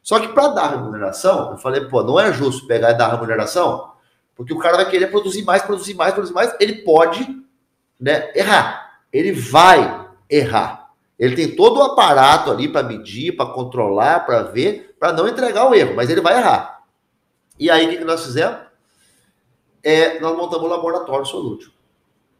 [0.01, 3.91] Só que para dar remuneração, eu falei, pô, não é justo pegar e dar remuneração,
[4.35, 7.27] porque o cara vai querer produzir mais, produzir mais, produzir mais, ele pode
[7.99, 8.99] né, errar.
[9.11, 10.78] Ele vai errar.
[11.19, 15.69] Ele tem todo o aparato ali para medir, para controlar, para ver, para não entregar
[15.69, 16.83] o erro, mas ele vai errar.
[17.59, 18.57] E aí o que, que nós fizemos?
[19.83, 21.71] É, nós montamos o laboratório Solútil.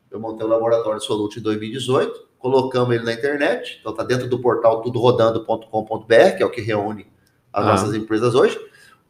[0.10, 4.40] Eu montei o laboratório Solute em 2018, colocamos ele na internet, então tá dentro do
[4.40, 7.06] portal tudorodando.com.br, que é o que reúne
[7.54, 7.70] as Ah.
[7.72, 8.60] nossas empresas hoje.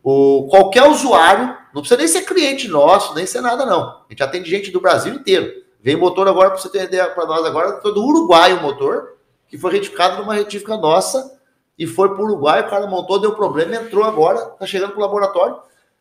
[0.04, 3.82] O, qualquer usuário, não precisa nem ser cliente nosso, nem ser nada, não.
[3.82, 5.52] A gente atende gente do Brasil inteiro.
[5.82, 9.18] Veio motor agora, para você ter ideia, para nós agora, foi do Uruguai o motor,
[9.50, 11.38] que foi retificado numa retífica nossa,
[11.78, 15.02] e foi para o Uruguai, o cara montou, deu problema, entrou agora, tá chegando pro
[15.02, 15.58] laboratório,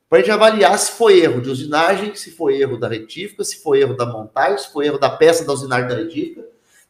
[0.08, 3.62] para a gente avaliar se foi erro de usinagem, se foi erro da retífica, se
[3.62, 6.44] foi erro da montagem, se foi erro da peça da usinagem da retífica.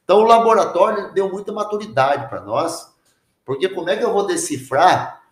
[0.05, 2.94] Então o laboratório deu muita maturidade para nós,
[3.44, 5.23] porque como é que eu vou decifrar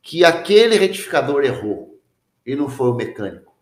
[0.00, 1.98] que aquele retificador errou
[2.46, 3.52] e não foi o mecânico?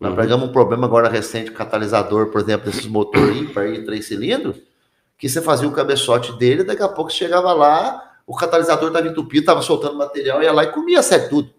[0.00, 0.16] Nós Uhum.
[0.16, 4.56] pegamos um problema agora recente, catalisador, por exemplo, desses motores ímpar e três cilindros,
[5.18, 9.08] que você fazia o cabeçote dele, daqui a pouco você chegava lá, o catalisador estava
[9.08, 11.54] entupido, estava soltando material, ia lá e comia a sede tudo.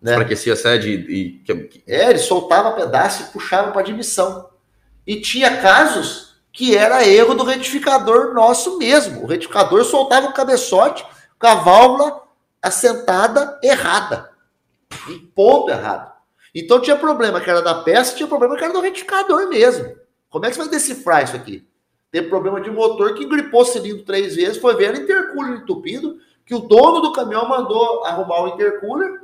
[0.00, 0.12] Né?
[0.12, 1.44] Enfraquecia a sede e.
[1.86, 4.48] É, ele soltava pedaço e puxava para admissão.
[5.06, 9.22] E tinha casos que era erro do retificador nosso mesmo.
[9.22, 11.06] O retificador soltava o cabeçote
[11.38, 12.22] com a válvula
[12.62, 14.30] assentada errada.
[15.08, 16.10] Em ponto errado.
[16.54, 19.96] Então tinha problema que era da peça, tinha problema que era do retificador mesmo.
[20.28, 21.66] Como é que você vai decifrar isso aqui?
[22.10, 26.18] Tem problema de motor que gripou o cilindro três vezes, foi ver o intercooler entupido,
[26.44, 29.20] que o dono do caminhão mandou arrumar o intercooler,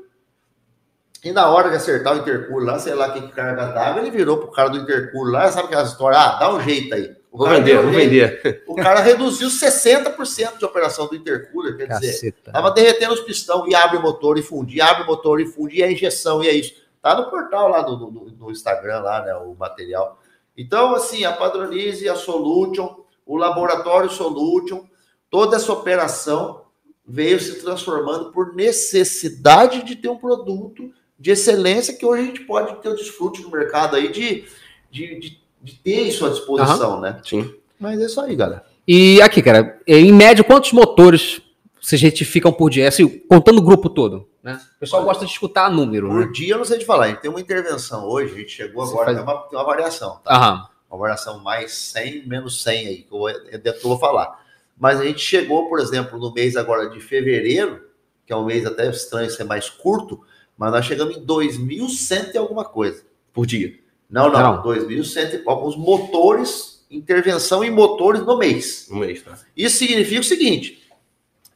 [1.24, 4.36] e na hora de acertar o intercooler lá, sei lá que carga dava, ele virou
[4.38, 6.20] pro cara do intercooler lá, sabe aquelas histórias?
[6.20, 7.16] Ah, dá um jeito aí.
[7.32, 8.62] Vou vender, vou vender.
[8.66, 12.52] O cara reduziu 60% de operação do intercooler, quer dizer, Caceta.
[12.52, 15.46] tava derretendo os pistão e abre o motor e funde, e abre o motor e
[15.46, 16.74] funde, e a injeção, e é isso.
[17.02, 20.18] Tá no portal lá do, do- do Instagram, lá, né, o material.
[20.56, 24.84] Então, assim, a Padronize, a Solution, o Laboratório Solution,
[25.30, 26.62] toda essa operação
[27.06, 32.40] veio se transformando por necessidade de ter um produto de excelência que hoje a gente
[32.40, 34.44] pode ter o desfrute no mercado aí de,
[34.90, 37.20] de, de, de ter isso à disposição, né?
[37.24, 37.54] Sim.
[37.78, 38.64] Mas é isso aí, galera.
[38.86, 41.40] E aqui, cara, em média, quantos motores
[41.88, 42.88] vocês retificam por dia?
[42.88, 44.60] Assim, contando o grupo todo, né?
[44.76, 46.24] O pessoal Olha, gosta de escutar número, né?
[46.24, 48.50] Por dia eu não sei te falar, a gente tem uma intervenção hoje, a gente
[48.50, 50.34] chegou Você agora, faz- tem, uma, tem uma variação, tá?
[50.34, 50.68] Aham.
[50.90, 54.44] Uma variação mais 100, menos 100 aí, que eu, eu vou falar.
[54.78, 57.82] Mas a gente chegou, por exemplo, no mês agora de fevereiro,
[58.26, 60.20] que é um mês até estranho ser mais curto,
[60.58, 63.02] mas nós chegamos em 2.100 e alguma coisa.
[63.32, 63.74] Por dia.
[64.10, 64.62] Não, não, Não.
[64.62, 68.88] 2.100 e alguns motores, intervenção em motores no mês.
[68.90, 69.38] Um mês, tá?
[69.56, 70.85] Isso significa o seguinte: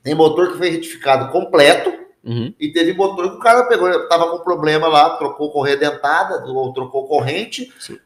[0.02, 2.52] tem motor que foi retificado completo, Uhum.
[2.60, 6.70] e teve motor que o cara pegou, tava com problema lá, trocou correia dentada, ou
[6.70, 7.98] trocou corrente, Sim.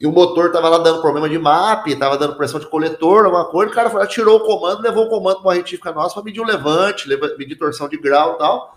[0.00, 3.44] e o motor tava lá dando problema de MAP, tava dando pressão de coletor, alguma
[3.44, 6.14] coisa, o cara foi lá, tirou o comando, levou o comando para uma retífica nossa
[6.14, 8.74] para medir o levante, leva- medir torção de grau e tal.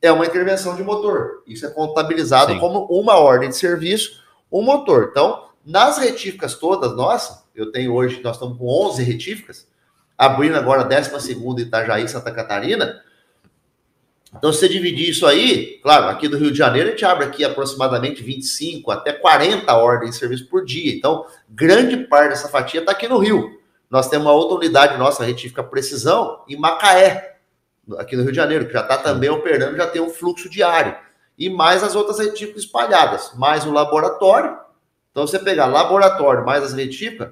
[0.00, 1.42] É uma intervenção de motor.
[1.46, 2.58] Isso é contabilizado Sim.
[2.58, 5.08] como uma ordem de serviço, um motor.
[5.10, 9.66] Então, nas retíficas todas nossas, eu tenho hoje, nós estamos com 11 retíficas,
[10.22, 13.02] abrindo agora a 12ª Itajaí, Santa Catarina.
[14.32, 17.24] Então, se você dividir isso aí, claro, aqui do Rio de Janeiro, a gente abre
[17.24, 20.94] aqui aproximadamente 25 até 40 ordens de serviço por dia.
[20.94, 23.60] Então, grande parte dessa fatia está aqui no Rio.
[23.90, 27.38] Nós temos uma outra unidade nossa, a retífica Precisão, em Macaé,
[27.98, 30.96] aqui no Rio de Janeiro, que já está também operando, já tem um fluxo diário.
[31.36, 34.56] E mais as outras retíficas espalhadas, mais o laboratório.
[35.10, 37.30] Então, você pegar laboratório mais as retíficas,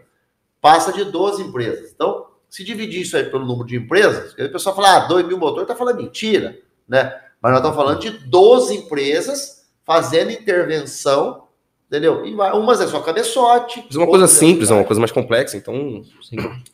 [0.61, 1.93] passa de 12 empresas.
[1.93, 5.39] Então, se dividir isso aí pelo número de empresas, o pessoal fala, ah, 2 mil
[5.39, 7.19] motores, tá falando mentira, né?
[7.41, 11.45] Mas nós estamos falando de 12 empresas fazendo intervenção,
[11.87, 12.27] entendeu?
[12.27, 13.85] E umas é só cabeçote.
[13.87, 16.03] Mas uma coisa é simples, é uma coisa mais complexa, então.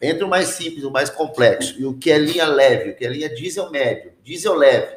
[0.00, 2.96] Entre o mais simples e o mais complexo, e o que é linha leve, o
[2.96, 4.96] que é linha diesel médio, diesel leve,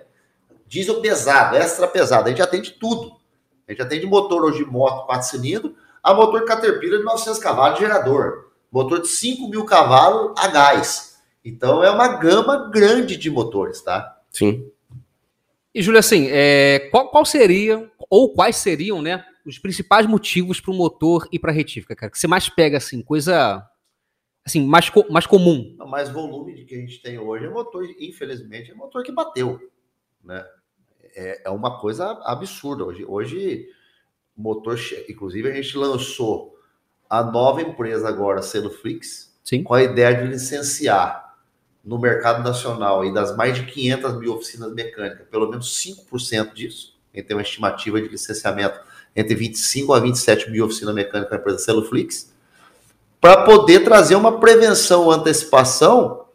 [0.66, 3.20] diesel pesado, extra pesado, a gente atende tudo.
[3.68, 7.78] A gente atende motor hoje de moto 4 cilindros, a motor Caterpillar de 900 cavalos
[7.78, 11.20] de gerador, motor de 5 mil cavalos a gás.
[11.44, 14.22] Então é uma gama grande de motores, tá?
[14.32, 14.70] Sim.
[15.74, 20.72] E, Júlio, assim, é, qual, qual seria, ou quais seriam, né, os principais motivos para
[20.72, 22.12] o motor ir para retífica, cara?
[22.12, 23.66] Que você mais pega, assim, coisa,
[24.44, 25.76] assim, mais, co- mais comum.
[25.80, 29.12] O mais volume de que a gente tem hoje é motor, infelizmente, é motor que
[29.12, 29.60] bateu,
[30.24, 30.44] né?
[31.16, 32.84] É, é uma coisa absurda.
[32.86, 33.68] Hoje, hoje
[34.36, 34.78] motor,
[35.08, 36.56] inclusive a gente lançou
[37.10, 39.64] a nova empresa agora, sendo Flix, Sim.
[39.64, 41.36] com a ideia de licenciar
[41.84, 46.96] no mercado nacional e das mais de 500 mil oficinas mecânicas, pelo menos 5% disso.
[47.12, 48.80] A gente tem uma estimativa de licenciamento
[49.16, 52.32] entre 25 a 27 mil oficinas mecânicas na empresa Celuflix,
[53.20, 56.28] para poder trazer uma prevenção, antecipação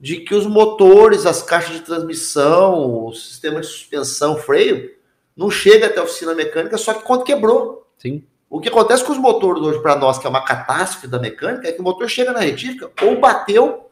[0.00, 4.94] de que os motores, as caixas de transmissão, o sistema de suspensão, freio,
[5.36, 7.86] não chega até a oficina mecânica só que quando quebrou.
[7.98, 8.24] Sim.
[8.50, 11.68] O que acontece com os motores hoje para nós, que é uma catástrofe da mecânica,
[11.68, 13.88] é que o motor chega na retífica ou bateu,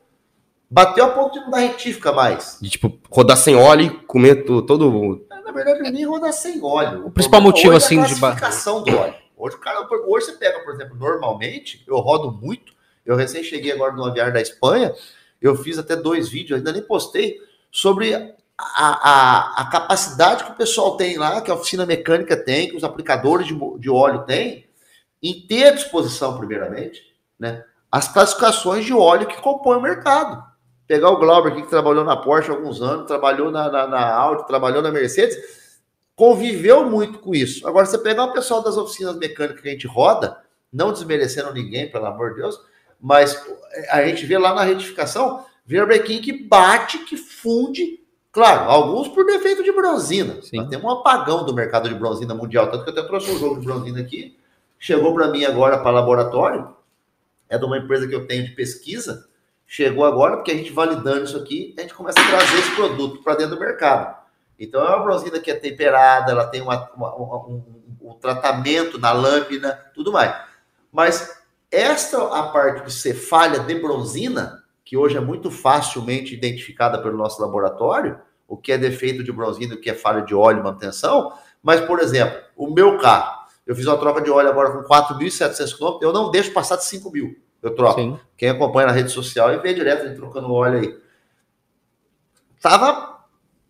[0.68, 2.58] bateu a ponto de não dar retífica mais.
[2.60, 5.24] De tipo, rodar sem óleo e comer to- todo.
[5.44, 7.06] Na verdade, nem rodar sem óleo.
[7.06, 9.14] O principal problema motivo, assim, é de a ba- classificação do óleo.
[9.36, 12.72] Hoje, o cara, hoje você pega, por exemplo, normalmente, eu rodo muito,
[13.06, 14.92] eu recém cheguei agora no aviar da Espanha,
[15.40, 17.38] eu fiz até dois vídeos, ainda nem postei,
[17.70, 22.68] sobre a, a, a capacidade que o pessoal tem lá, que a oficina mecânica tem,
[22.68, 24.66] que os aplicadores de, de óleo têm,
[25.22, 27.02] em ter à disposição, primeiramente,
[27.38, 30.42] né, as classificações de óleo que compõem o mercado.
[30.86, 34.14] Pegar o Glauber aqui, que trabalhou na Porsche há alguns anos, trabalhou na, na, na
[34.14, 35.36] Audi, trabalhou na Mercedes,
[36.16, 37.66] conviveu muito com isso.
[37.68, 40.36] Agora, você pegar o pessoal das oficinas mecânicas que a gente roda,
[40.72, 42.58] não desmerecendo ninguém, pelo amor de Deus,
[43.00, 43.40] mas
[43.90, 48.00] a gente vê lá na retificação, Verbrequim que bate, que funde,
[48.38, 50.40] claro, alguns por defeito de bronzina.
[50.42, 50.58] Sim.
[50.58, 53.38] Nós temos um apagão do mercado de bronzina mundial, tanto que eu até trouxe um
[53.38, 54.38] jogo de bronzina aqui,
[54.78, 56.72] chegou para mim agora para laboratório,
[57.48, 59.26] é de uma empresa que eu tenho de pesquisa,
[59.66, 63.24] chegou agora, porque a gente validando isso aqui, a gente começa a trazer esse produto
[63.24, 64.16] para dentro do mercado.
[64.56, 67.62] Então é uma bronzina que é temperada, ela tem uma- uma- uma- um,
[68.00, 70.32] um tratamento na lâmina, tudo mais.
[70.92, 77.02] Mas esta a parte de ser falha de bronzina, que hoje é muito facilmente identificada
[77.02, 80.60] pelo nosso laboratório, o que é defeito de bronzina, o que é falha de óleo
[80.60, 81.32] e manutenção.
[81.62, 85.76] Mas, por exemplo, o meu carro, eu fiz uma troca de óleo agora com 4.700
[85.76, 87.36] km, eu não deixo passar de 5 mil.
[87.62, 88.00] Eu troco.
[88.00, 88.18] Sim.
[88.36, 90.98] Quem acompanha na rede social e vê direto trocando óleo aí.
[92.62, 93.18] Tava.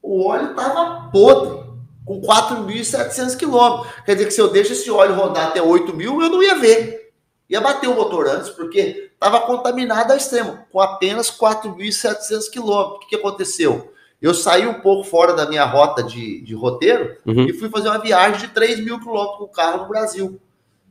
[0.00, 1.64] O óleo tava podre,
[2.04, 3.92] com 4.700 quilômetros.
[4.04, 6.54] Quer dizer que se eu deixo esse óleo rodar até 8 mil, eu não ia
[6.54, 7.12] ver.
[7.50, 12.96] Ia bater o motor antes, porque estava contaminado ao extremo, com apenas 4.700 quilômetros.
[12.96, 13.92] O que, que aconteceu?
[14.20, 17.46] Eu saí um pouco fora da minha rota de, de roteiro Uhum.
[17.46, 20.40] e fui fazer uma viagem de 3 mil quilômetros com o carro no Brasil.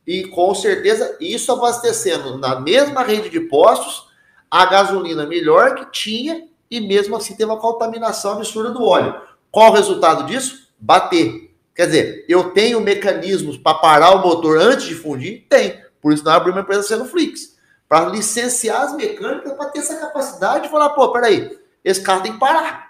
[0.06, 4.08] E com certeza, isso abastecendo na mesma rede de postos,
[4.50, 9.16] a gasolina melhor que tinha, e mesmo assim teve uma contaminação absurda do óleo.
[9.52, 10.70] Qual o resultado disso?
[10.80, 11.52] Bater.
[11.76, 15.46] Quer dizer, eu tenho mecanismos para parar o motor antes de fundir?
[15.50, 15.82] Tem.
[16.02, 17.58] Por isso nós abrimos uma empresa sendo Flix.
[17.90, 22.34] Para licenciar as mecânicas para ter essa capacidade de falar, pô, peraí, esse carro tem
[22.34, 22.87] que parar.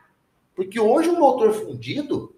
[0.57, 2.35] Porque hoje o motor fundido,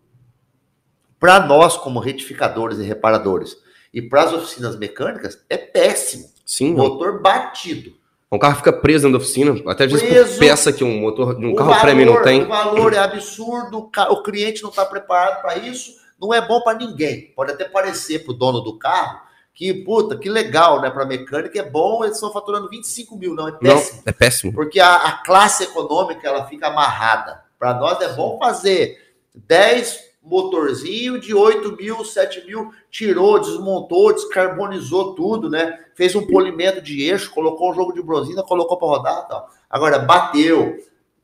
[1.19, 3.57] para nós como retificadores e reparadores,
[3.93, 6.25] e para as oficinas mecânicas, é péssimo.
[6.45, 6.73] Sim.
[6.75, 7.93] Motor batido.
[8.31, 10.33] Um carro fica preso dentro da oficina, até às vezes Preso.
[10.33, 12.43] por peça que um motor de um carro valor- prêmio não tem.
[12.43, 16.77] O valor é absurdo, o cliente não está preparado para isso, não é bom para
[16.77, 17.33] ninguém.
[17.35, 19.21] Pode até parecer para o dono do carro
[19.55, 20.91] que, puta, que legal, né?
[20.91, 24.01] Para mecânica é bom, eles estão faturando 25 mil, não, é Não, péssimo.
[24.05, 24.53] é péssimo.
[24.53, 27.41] Porque a, a classe econômica ela fica amarrada.
[27.59, 28.97] Para nós é bom fazer
[29.35, 35.77] 10 motorzinho de 8 mil, 7 mil, tirou, desmontou, descarbonizou tudo, né?
[35.95, 39.49] Fez um polimento de eixo, colocou um jogo de bronzina, colocou para rodar tal.
[39.69, 40.77] Agora, bateu,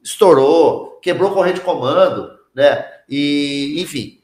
[0.04, 2.86] estourou, quebrou corrente de comando, né?
[3.08, 4.20] E, enfim,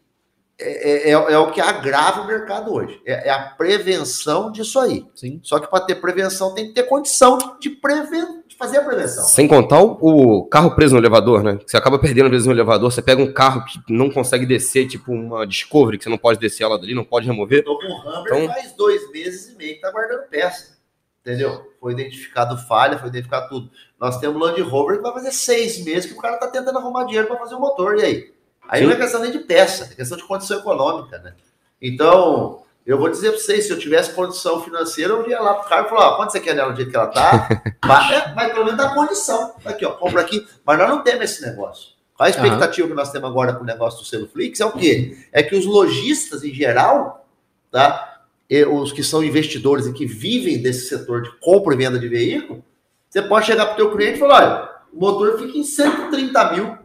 [0.61, 3.01] é, é, é o que agrava o mercado hoje.
[3.05, 5.05] É, é a prevenção disso aí.
[5.15, 5.39] Sim.
[5.43, 8.40] Só que para ter prevenção tem que ter condição de, de, preven...
[8.61, 9.23] fazer a prevenção.
[9.23, 11.59] Sem contar o, carro preso no elevador, né?
[11.65, 14.87] Você acaba perdendo às vezes no elevador, você pega um carro que não consegue descer,
[14.87, 17.63] tipo uma Discovery, que você não pode descer ela dali, não pode remover.
[17.63, 20.79] Tô com o Hammer Então- faz dois meses e meio que tá guardando peça.
[21.21, 21.71] Entendeu?
[21.79, 23.71] Foi identificado falha, foi identificado tudo.
[23.99, 27.05] Nós temos Land Rover que vai fazer seis meses que o cara tá tentando arrumar
[27.05, 27.97] dinheiro para fazer o motor.
[27.97, 28.33] E aí?
[28.67, 28.87] Aí Sim.
[28.87, 31.33] não é questão nem de peça, é questão de condição econômica, né?
[31.81, 35.69] Então, eu vou dizer para vocês, se eu tivesse condição financeira, eu ia lá pro
[35.69, 37.47] cara e falar, ó, quanto você quer nela do jeito que ela tá?
[37.85, 39.55] Mas, é, mas pelo menos dá condição.
[39.65, 40.47] Aqui, ó, compra aqui.
[40.65, 41.89] Mas nós não temos esse negócio.
[42.15, 44.59] Qual a expectativa que nós temos agora com o negócio do selo Flix?
[44.59, 45.17] É o quê?
[45.31, 47.27] É que os lojistas, em geral,
[47.71, 48.21] tá?
[48.47, 52.07] E os que são investidores e que vivem desse setor de compra e venda de
[52.07, 52.63] veículo,
[53.09, 56.51] você pode chegar para o teu cliente e falar, olha, o motor fica em 130
[56.53, 56.77] mil.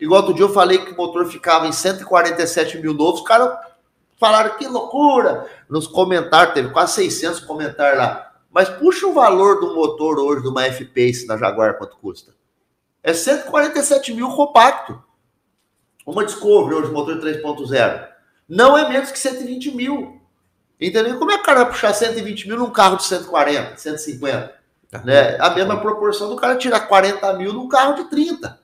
[0.00, 3.56] Igual outro dia eu falei que o motor ficava em 147 mil novos, os caras
[4.18, 5.48] falaram que loucura.
[5.68, 8.32] Nos comentários, teve quase 600 comentários lá.
[8.50, 12.34] Mas puxa o valor do motor hoje de uma F-Pace na Jaguar, quanto custa?
[13.02, 15.02] É 147 mil compacto.
[16.04, 18.08] Uma Discovery hoje, motor 3.0.
[18.48, 20.20] Não é menos que 120 mil.
[20.80, 21.18] Entendeu?
[21.18, 24.54] Como é que o cara vai puxar 120 mil num carro de 140, 150?
[25.04, 25.36] Né?
[25.38, 28.57] A mesma proporção do cara tirar 40 mil num carro de 30.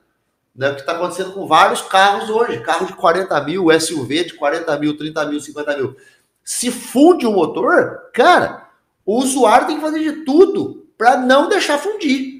[0.55, 0.69] Né?
[0.69, 2.61] O que está acontecendo com vários carros hoje.
[2.61, 5.95] Carro de 40 mil, SUV de 40 mil, 30 mil, 50 mil.
[6.43, 8.69] Se funde o motor, cara,
[9.05, 12.35] o usuário tem que fazer de tudo para não deixar fundir.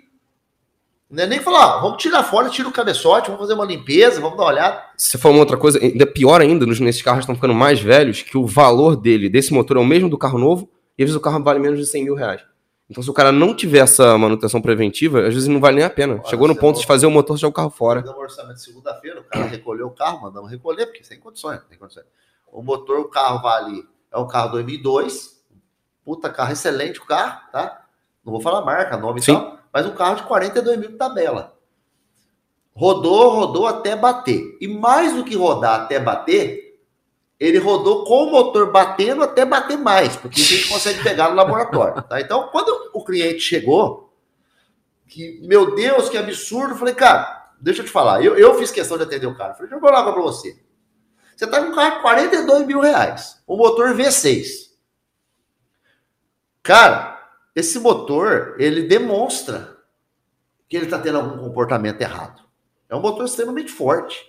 [1.09, 4.19] Não é nem falar, ó, vamos tirar fora, tira o cabeçote, vamos fazer uma limpeza,
[4.19, 4.83] vamos dar uma olhada.
[4.97, 8.37] Se for uma outra coisa, ainda pior ainda, nesses carros estão ficando mais velhos, que
[8.37, 11.21] o valor dele, desse motor, é o mesmo do carro novo, e às vezes o
[11.21, 12.41] carro vale menos de 100 mil reais.
[12.89, 15.89] Então, se o cara não tiver essa manutenção preventiva, às vezes não vale nem a
[15.89, 16.21] pena.
[16.25, 17.99] Chegou no ponto não- de fazer o motor, jogar o carro fora.
[18.01, 22.05] Mandamos orçamento segunda-feira, o cara recolheu o carro, mandamos recolher, porque sem condições, tem condições.
[22.51, 25.43] O motor, o carro vale, é um carro 2002,
[26.03, 27.85] puta carro, excelente o carro, tá?
[28.23, 29.33] Não vou falar marca, nome e Sim.
[29.33, 31.55] tal, mas um carro de 42 mil de tabela.
[32.75, 34.57] Rodou, rodou até bater.
[34.59, 36.64] E mais do que rodar até bater,
[37.39, 41.35] ele rodou com o motor batendo até bater mais, porque a gente consegue pegar no
[41.35, 42.01] laboratório.
[42.03, 42.21] Tá?
[42.21, 44.13] Então, quando o cliente chegou,
[45.07, 48.71] que, meu Deus, que absurdo, eu falei, cara, deixa eu te falar, eu, eu fiz
[48.71, 49.51] questão de atender o cara.
[49.51, 50.59] Eu falei, deixa eu falar pra você.
[51.35, 54.71] Você tá com um carro de 42 mil reais, o motor V6.
[56.63, 57.15] Cara,
[57.53, 59.77] esse motor, ele demonstra
[60.67, 62.41] que ele tá tendo algum comportamento errado.
[62.89, 64.25] É um motor extremamente forte.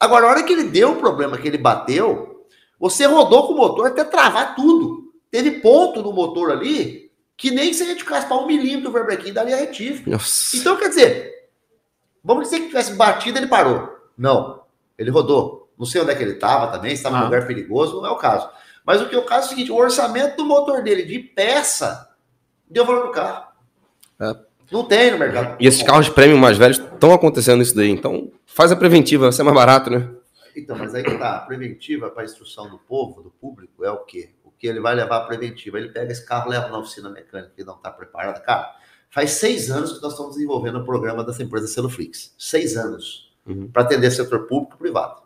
[0.00, 2.46] Agora, a hora que ele deu o problema, que ele bateu,
[2.78, 5.12] você rodou com o motor até travar tudo.
[5.30, 8.92] Teve ponto no motor ali que nem se a gente ficasse para um milímetro o
[8.92, 10.10] verbrequim daria retífica.
[10.10, 10.56] Nossa.
[10.56, 11.48] Então, quer dizer,
[12.22, 13.96] vamos dizer que tivesse batido, ele parou.
[14.16, 14.62] Não,
[14.96, 15.68] ele rodou.
[15.78, 17.18] Não sei onde é que ele estava também, se estava Ah.
[17.20, 18.48] num lugar perigoso, não é o caso.
[18.84, 21.18] Mas o que é o caso é o seguinte: o orçamento do motor dele de
[21.20, 22.08] peça
[22.68, 23.46] deu valor do carro.
[24.20, 24.34] É.
[24.70, 25.56] Não tem no mercado.
[25.58, 27.90] E esses carros premium mais velhos estão acontecendo isso daí.
[27.90, 30.08] Então, faz a preventiva, vai ser mais barato, né?
[30.54, 31.36] Então, mas aí que tá.
[31.36, 34.30] A preventiva para a instrução do povo, do público, é o quê?
[34.44, 35.78] O que ele vai levar a preventiva?
[35.78, 38.40] Ele pega esse carro, leva na oficina mecânica que não está preparada.
[38.40, 38.74] Cara,
[39.08, 42.34] faz seis anos que nós estamos desenvolvendo o programa dessa empresa Celoflix.
[42.36, 43.32] Seis anos.
[43.46, 43.68] Uhum.
[43.68, 45.22] Para atender setor público e privado.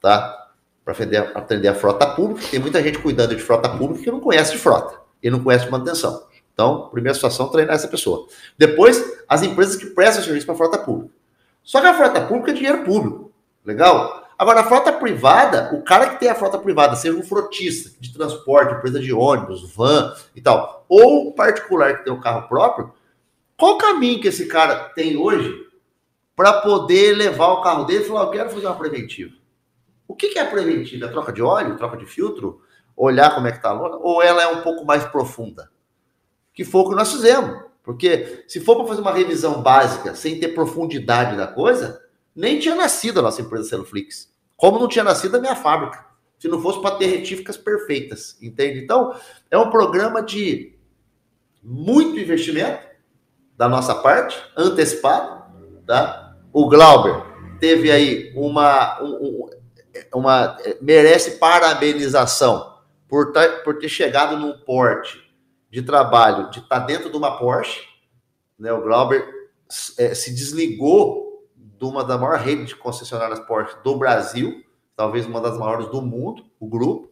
[0.00, 0.48] Tá?
[0.84, 2.46] Para atender, atender a frota pública.
[2.48, 5.68] Tem muita gente cuidando de frota pública que não conhece de frota e não conhece
[5.70, 6.29] manutenção.
[6.60, 8.26] Então, primeira situação, treinar essa pessoa.
[8.58, 11.14] Depois, as empresas que prestam serviço para a frota pública.
[11.62, 13.32] Só que a frota pública é dinheiro público.
[13.64, 14.28] Legal?
[14.38, 18.12] Agora, a frota privada, o cara que tem a frota privada, seja um frotista de
[18.12, 22.92] transporte, empresa de ônibus, van e tal, ou um particular que tem um carro próprio,
[23.56, 25.66] qual o caminho que esse cara tem hoje
[26.36, 29.32] para poder levar o carro dele e falar, eu quero fazer uma preventiva?
[30.06, 31.06] O que, que é preventiva?
[31.06, 32.60] É troca de óleo, troca de filtro?
[32.94, 33.96] Olhar como é que tá a lona?
[33.96, 35.69] Ou ela é um pouco mais profunda?
[36.60, 37.58] Que foi o que nós fizemos.
[37.82, 42.02] Porque se for para fazer uma revisão básica, sem ter profundidade da coisa,
[42.36, 44.30] nem tinha nascido a nossa empresa Celoflix.
[44.58, 46.04] Como não tinha nascido a minha fábrica.
[46.38, 48.78] Se não fosse para ter retíficas perfeitas, entende?
[48.78, 49.14] Então,
[49.50, 50.78] é um programa de
[51.62, 52.86] muito investimento
[53.56, 55.44] da nossa parte, antecipado,
[55.86, 56.36] tá?
[56.52, 57.22] O Glauber
[57.58, 59.50] teve aí uma, um- um-
[60.14, 62.74] uma merece parabenização,
[63.08, 65.29] por, tá, por ter chegado num porte
[65.70, 67.80] de trabalho de estar tá dentro de uma Porsche,
[68.58, 68.72] né?
[68.72, 69.24] O Glauber
[69.96, 74.64] é, se desligou de uma da maior rede de concessionárias Porsche do Brasil,
[74.96, 77.10] talvez uma das maiores do mundo, o grupo,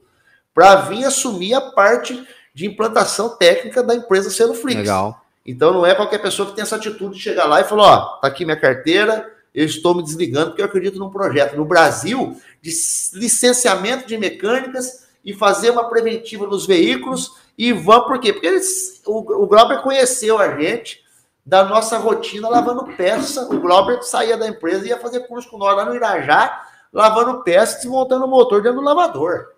[0.52, 4.80] para vir assumir a parte de implantação técnica da empresa Selo Flix.
[4.80, 5.24] Legal.
[5.46, 8.06] Então não é qualquer pessoa que tem essa atitude de chegar lá e falar, ó,
[8.18, 12.36] tá aqui minha carteira, eu estou me desligando porque eu acredito num projeto no Brasil
[12.61, 12.70] de
[13.14, 18.33] licenciamento de mecânicas e fazer uma preventiva nos veículos e vão por quê?
[18.33, 21.05] Porque eles, o, o Glauber conheceu a gente
[21.45, 23.43] da nossa rotina lavando peça.
[23.43, 27.43] O Glauber saía da empresa e ia fazer curso com nós lá no Irajá, lavando
[27.43, 29.49] peça, desmontando o motor dentro do lavador.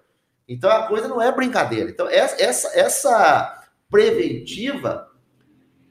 [0.48, 1.88] Então a coisa não é brincadeira.
[1.88, 5.08] Então essa, essa, essa preventiva,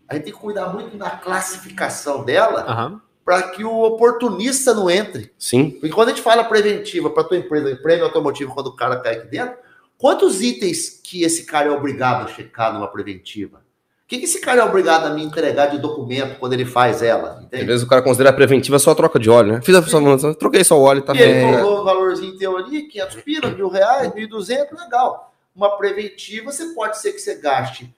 [0.09, 3.01] a gente tem que cuidar muito na classificação dela Aham.
[3.23, 5.33] para que o oportunista não entre.
[5.39, 5.71] Sim.
[5.71, 9.15] Porque quando a gente fala preventiva para tua empresa, prêmio automotivo, quando o cara cai
[9.15, 9.68] aqui dentro,
[9.99, 13.57] quantos itens que esse cara é obrigado a checar numa preventiva?
[13.57, 17.03] O que, que esse cara é obrigado a me entregar de documento quando ele faz
[17.03, 17.33] ela?
[17.33, 17.65] Às Entende?
[17.65, 19.61] vezes o cara considera preventiva só a troca de óleo, né?
[19.61, 21.53] Fiz a função, troquei só o óleo, tá E ele bem.
[21.53, 25.31] colocou um valorzinho teu ali, 500 pila, mil reais, 1.200, legal.
[25.55, 27.93] Uma preventiva, você pode ser que você gaste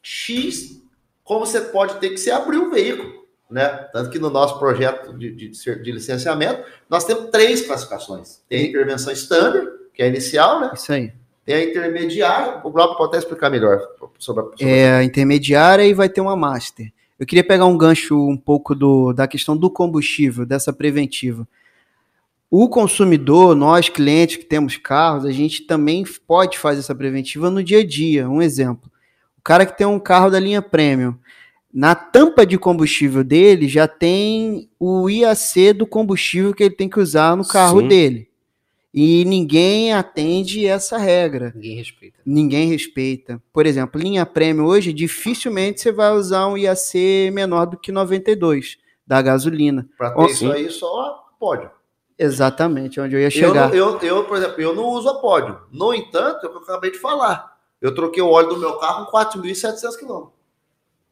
[0.00, 0.80] X,
[1.24, 3.68] como você pode ter que você abrir o veículo, né?
[3.92, 8.40] Tanto que no nosso projeto de, de, de licenciamento, nós temos três classificações.
[8.48, 10.70] Tem a intervenção standard, que é a inicial, né?
[10.74, 11.12] Isso aí.
[11.44, 13.80] Tem a intermediária, o Glauco pode até explicar melhor
[14.18, 14.44] sobre a...
[14.44, 16.92] Sobre É a intermediária e vai ter uma master.
[17.18, 21.46] Eu queria pegar um gancho um pouco do, da questão do combustível, dessa preventiva.
[22.50, 27.62] O consumidor, nós clientes que temos carros, a gente também pode fazer essa preventiva no
[27.62, 28.28] dia a dia.
[28.28, 28.90] Um exemplo:
[29.38, 31.14] o cara que tem um carro da linha premium,
[31.72, 37.00] na tampa de combustível dele já tem o IAC do combustível que ele tem que
[37.00, 37.88] usar no carro Sim.
[37.88, 38.28] dele.
[38.94, 41.52] E ninguém atende essa regra.
[41.54, 42.18] Ninguém respeita.
[42.26, 43.42] Ninguém respeita.
[43.52, 48.76] Por exemplo, linha premium hoje, dificilmente você vai usar um IAC menor do que 92
[49.06, 49.88] da gasolina.
[49.96, 50.52] Para ter isso sim.
[50.52, 51.68] aí, só pode.
[52.18, 53.68] Exatamente, onde eu ia Eu, chegar.
[53.68, 55.58] não- eu, eu, por exemplo, eu não uso a pódio.
[55.72, 57.56] No entanto, é o que eu acabei de falar.
[57.80, 60.34] Eu troquei o óleo do meu carro com 4.700 quilômetros.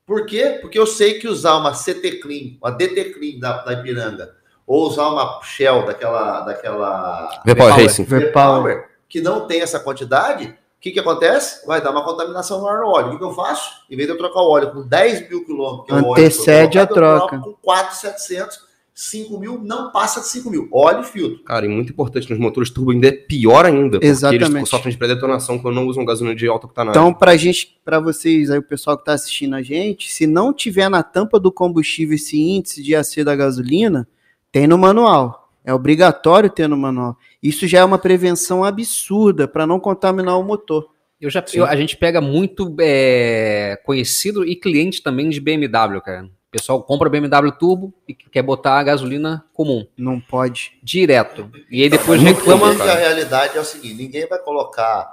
[0.07, 0.59] Por quê?
[0.61, 4.37] Porque eu sei que usar uma CT Clean, uma DT Clean da, da Ipiranga,
[4.71, 7.87] ou usar uma Shell daquela, daquela Vê Power Power.
[7.87, 8.05] Racing.
[8.05, 8.89] V-Power.
[9.09, 11.67] que não tem essa quantidade, o que, que acontece?
[11.67, 13.09] Vai dar uma contaminação maior no óleo.
[13.09, 13.69] O que, que eu faço?
[13.91, 16.13] Em vez de eu trocar o óleo com 10 mil quilômetros, que é o óleo
[16.13, 17.31] Antecede a troca.
[17.31, 18.61] troco Com 4,700,
[18.95, 20.69] 5 mil, não passa de 5 mil.
[20.71, 21.43] Óleo e filtro.
[21.43, 23.99] Cara, e muito importante nos motores turbo ainda é pior ainda.
[23.99, 24.55] Porque Exatamente.
[24.55, 26.97] eles sofrem de predetonação quando não usam gasolina de alta octanagem.
[26.97, 30.53] Então, pra gente, para vocês aí, o pessoal que tá assistindo a gente, se não
[30.53, 34.07] tiver na tampa do combustível esse índice de IAC da gasolina,
[34.53, 35.51] tem no manual.
[35.65, 37.17] É obrigatório ter no manual.
[37.43, 40.89] Isso já é uma prevenção absurda para não contaminar o motor.
[41.21, 46.25] Eu já, eu- a gente pega muito é, conhecido e cliente também de BMW, cara.
[46.25, 50.77] O pessoal compra BMW Turbo e quer botar a gasolina comum, Não pode.
[50.83, 51.49] direto.
[51.71, 52.71] E aí depois reclama.
[52.71, 55.09] a realidade é o seguinte: ninguém vai colocar.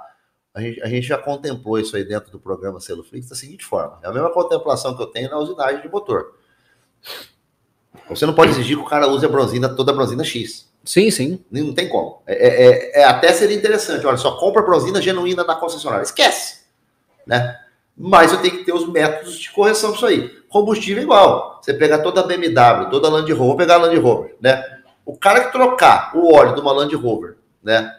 [0.54, 3.64] A gente, a gente já contemplou isso aí dentro do programa Selo Flix da seguinte
[3.64, 6.32] forma: é a mesma contemplação que eu tenho na usinagem de motor.
[8.08, 10.68] Você não pode exigir que o cara use a bronzina, toda a bronzina X.
[10.84, 11.44] Sim, sim.
[11.50, 12.22] Não tem como.
[12.26, 12.66] É, é-
[12.98, 14.06] é- é até seria interessante.
[14.06, 16.02] Olha, só compra bronzina genuína na concessionária.
[16.02, 16.60] Esquece.
[17.26, 17.56] Né?
[17.96, 20.28] Mas eu tenho que ter os métodos de correção disso aí.
[20.48, 21.60] Combustível é igual.
[21.60, 24.62] Você pegar toda a BMW, toda a Land Rover, vou pegar a Land Rover, né?
[25.04, 27.94] O cara que trocar o óleo de uma Land Rover, né?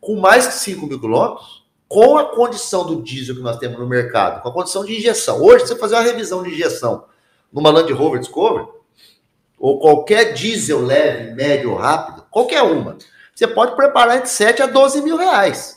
[0.00, 3.86] Com mais que 5 mil quilômetros, com a condição do diesel que nós temos no
[3.86, 5.40] mercado, com a condição de injeção.
[5.40, 7.04] Hoje, você fazer uma revisão de injeção
[7.52, 8.66] numa Land Rover Discovery,
[9.58, 12.96] ou qualquer diesel leve, médio ou rápido, qualquer uma,
[13.34, 15.76] você pode preparar entre 7 a 12 mil reais.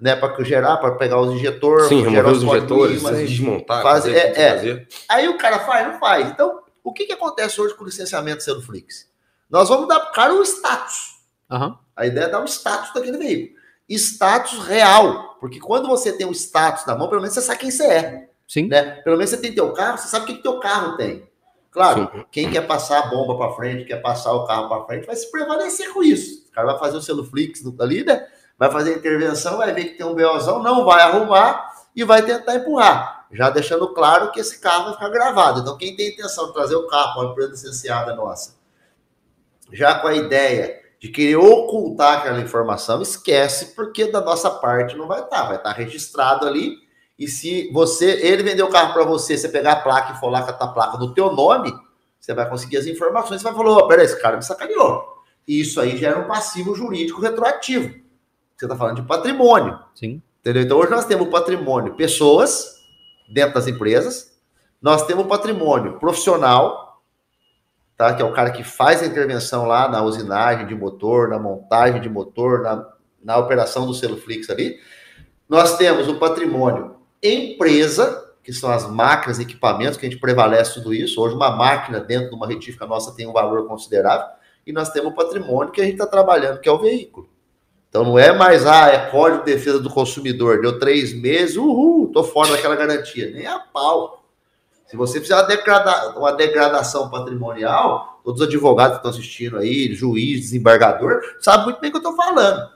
[0.00, 4.16] Né, para gerar, para pegar os injetores, Sim, gerar os injetores, ímãs, desmontar, faz- fazer,
[4.16, 4.56] é, é.
[4.56, 4.88] fazer.
[5.06, 6.30] Aí o cara faz, não faz.
[6.30, 9.06] Então, o que, que acontece hoje com o licenciamento sendo Flix?
[9.50, 11.18] Nós vamos dar para o cara o status.
[11.50, 11.78] Aham.
[11.94, 13.60] A ideia é dar o status daquele veículo.
[13.90, 15.36] Status real.
[15.38, 18.28] Porque quando você tem o status na mão, pelo menos você sabe quem você é.
[18.48, 18.68] Sim.
[18.68, 19.02] Né?
[19.02, 21.28] Pelo menos você tem teu carro, você sabe o que, que teu carro tem.
[21.70, 25.14] Claro, quem quer passar a bomba para frente, quer passar o carro para frente, vai
[25.14, 26.48] se prevalecer com isso.
[26.48, 28.26] O cara vai fazer o selo Flix ali, né?
[28.58, 32.22] Vai fazer a intervenção, vai ver que tem um BOzão, não vai arrumar e vai
[32.22, 33.26] tentar empurrar.
[33.32, 35.60] Já deixando claro que esse carro vai ficar gravado.
[35.60, 38.56] Então, quem tem intenção de trazer o carro para uma empresa licenciada nossa,
[39.72, 45.06] já com a ideia de querer ocultar aquela informação, esquece, porque da nossa parte não
[45.06, 45.44] vai estar.
[45.44, 46.76] Vai estar registrado ali.
[47.20, 50.30] E se você, ele vender o carro para você, você pegar a placa e for
[50.30, 51.70] lá com a placa no teu nome,
[52.18, 53.42] você vai conseguir as informações.
[53.42, 55.04] Você vai falar, oh, peraí, esse cara me sacaneou.
[55.46, 57.90] E isso aí gera um passivo jurídico retroativo.
[58.56, 59.78] Você está falando de patrimônio.
[59.94, 60.22] Sim.
[60.40, 60.62] Entendeu?
[60.62, 62.80] Então hoje nós temos patrimônio pessoas
[63.30, 64.40] dentro das empresas,
[64.80, 67.02] nós temos patrimônio profissional,
[67.98, 68.14] tá?
[68.14, 72.00] que é o cara que faz a intervenção lá na usinagem de motor, na montagem
[72.00, 72.88] de motor, na,
[73.22, 74.78] na operação do selo Flix ali.
[75.46, 80.74] Nós temos o patrimônio empresa, que são as máquinas e equipamentos, que a gente prevalece
[80.74, 81.20] tudo isso.
[81.20, 84.26] Hoje, uma máquina dentro de uma retífica nossa tem um valor considerável.
[84.66, 87.28] E nós temos o patrimônio que a gente está trabalhando, que é o veículo.
[87.88, 92.08] Então não é mais, ah, é código de defesa do consumidor, deu três meses, uhul,
[92.12, 93.30] tô fora daquela garantia.
[93.32, 94.24] Nem a pau.
[94.86, 99.92] Se você fizer uma, degrada, uma degradação patrimonial, todos os advogados que estão assistindo aí,
[99.92, 102.70] juiz, desembargador, sabem muito bem o que eu estou falando.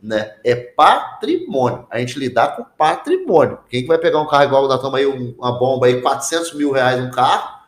[0.00, 0.36] Né?
[0.44, 1.86] É patrimônio.
[1.90, 3.58] A gente lidar com patrimônio.
[3.68, 6.70] Quem que vai pegar um carro igual nós estamos aí, uma bomba aí, 400 mil
[6.70, 7.58] reais um carro,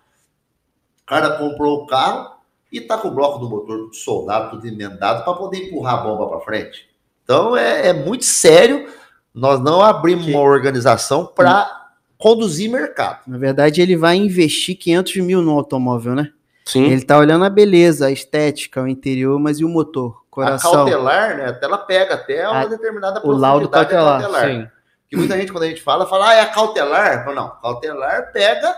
[1.03, 2.37] o cara comprou o carro
[2.71, 6.03] e tá com o bloco do motor tudo soldado, tudo emendado, para poder empurrar a
[6.03, 6.89] bomba para frente.
[7.25, 8.89] Então é, é muito sério.
[9.35, 13.23] Nós não abrimos Que- uma organização para conduzir mercado.
[13.27, 16.31] Na verdade, ele vai investir 500 mil no automóvel, né?
[16.65, 16.85] Sim.
[16.85, 20.23] Ele tá olhando a beleza, a estética, o interior, mas e o motor?
[20.43, 20.73] A Coração.
[20.73, 21.47] cautelar, né?
[21.47, 24.71] Até ela pega até uma A- determinada o laudo profundidade da cautelar, Sim.
[25.09, 27.27] Que muita gente, quando a gente fala, fala, ah, é a cautelar.
[27.35, 28.77] Não, cautelar pega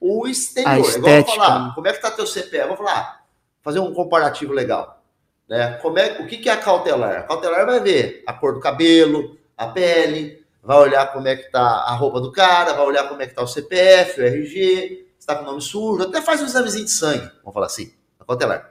[0.00, 0.70] o exterior.
[0.70, 2.68] A É igual eu estética, falar, como é que tá teu CPF?
[2.68, 3.16] Vou falar, ah,
[3.62, 5.00] fazer um comparativo legal.
[5.48, 5.72] Né?
[5.82, 7.18] Como é, o que, que é a cautelar?
[7.18, 11.50] A cautelar vai ver a cor do cabelo, a pele, vai olhar como é que
[11.50, 15.08] tá a roupa do cara, vai olhar como é que tá o CPF, o RG,
[15.18, 17.92] se tá com o nome sujo, até faz um examezinho de sangue, vamos falar assim,
[18.20, 18.70] a cautelar.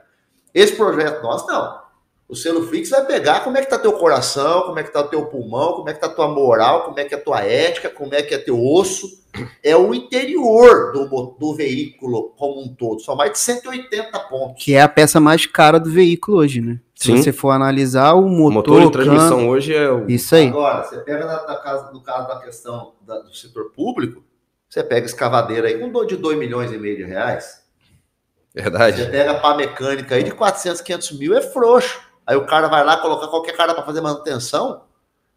[0.54, 1.81] Esse projeto nosso, não.
[2.32, 5.00] O selo Flix vai pegar como é que tá teu coração, como é que tá
[5.02, 7.90] o teu pulmão, como é que tá tua moral, como é que é tua ética,
[7.90, 9.06] como é que é teu osso.
[9.62, 13.00] É o interior do, do veículo como um todo.
[13.00, 14.64] São mais de 180 pontos.
[14.64, 16.80] Que é a peça mais cara do veículo hoje, né?
[16.94, 17.16] Se Sim.
[17.18, 20.08] você for analisar o O motor, motor de transmissão cano, hoje é o.
[20.10, 20.48] Isso aí.
[20.48, 24.24] Agora, você pega na, na casa, no caso da questão da- do setor público,
[24.70, 27.60] você pega escavadeira aí com do- de 2 milhões e meio de reais.
[28.54, 29.06] Você Verdade.
[29.10, 32.00] pega pá mecânica aí de 400, 500 mil, é frouxo.
[32.26, 34.82] Aí o cara vai lá colocar qualquer cara para fazer manutenção,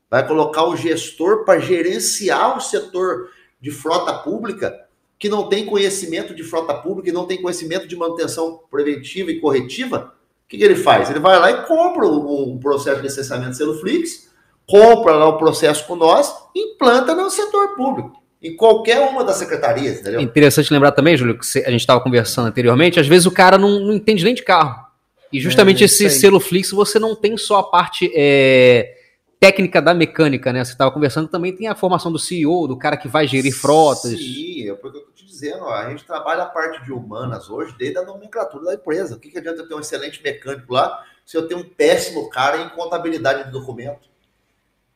[0.10, 3.30] vai colocar o gestor para gerenciar o setor
[3.60, 4.86] de frota pública,
[5.18, 9.40] que não tem conhecimento de frota pública e não tem conhecimento de manutenção preventiva e
[9.40, 10.14] corretiva.
[10.46, 11.10] O que, que ele faz?
[11.10, 14.30] Ele vai lá e compra um processo de licenciamento selo Flix,
[14.68, 20.00] compra lá o processo com nós implanta no setor público, em qualquer uma das secretarias,
[20.00, 20.22] entendeu?
[20.22, 23.80] Interessante lembrar também, Júlio, que a gente estava conversando anteriormente, às vezes o cara não,
[23.80, 24.86] não entende nem de carro.
[25.32, 28.96] E justamente É, esse selo Flix, você não tem só a parte é,
[29.40, 30.64] técnica da mecânica, né?
[30.64, 34.18] Você estava conversando, também tem a formação do CEO, do cara que vai gerir frotas.
[34.18, 37.50] Sim, é porque eu tô te dizendo, ó, a gente trabalha a parte de humanas
[37.50, 39.16] hoje desde a nomenclatura da empresa.
[39.16, 42.30] O que, que adianta eu ter um excelente mecânico lá se eu tenho um péssimo
[42.30, 44.10] cara em contabilidade de documento?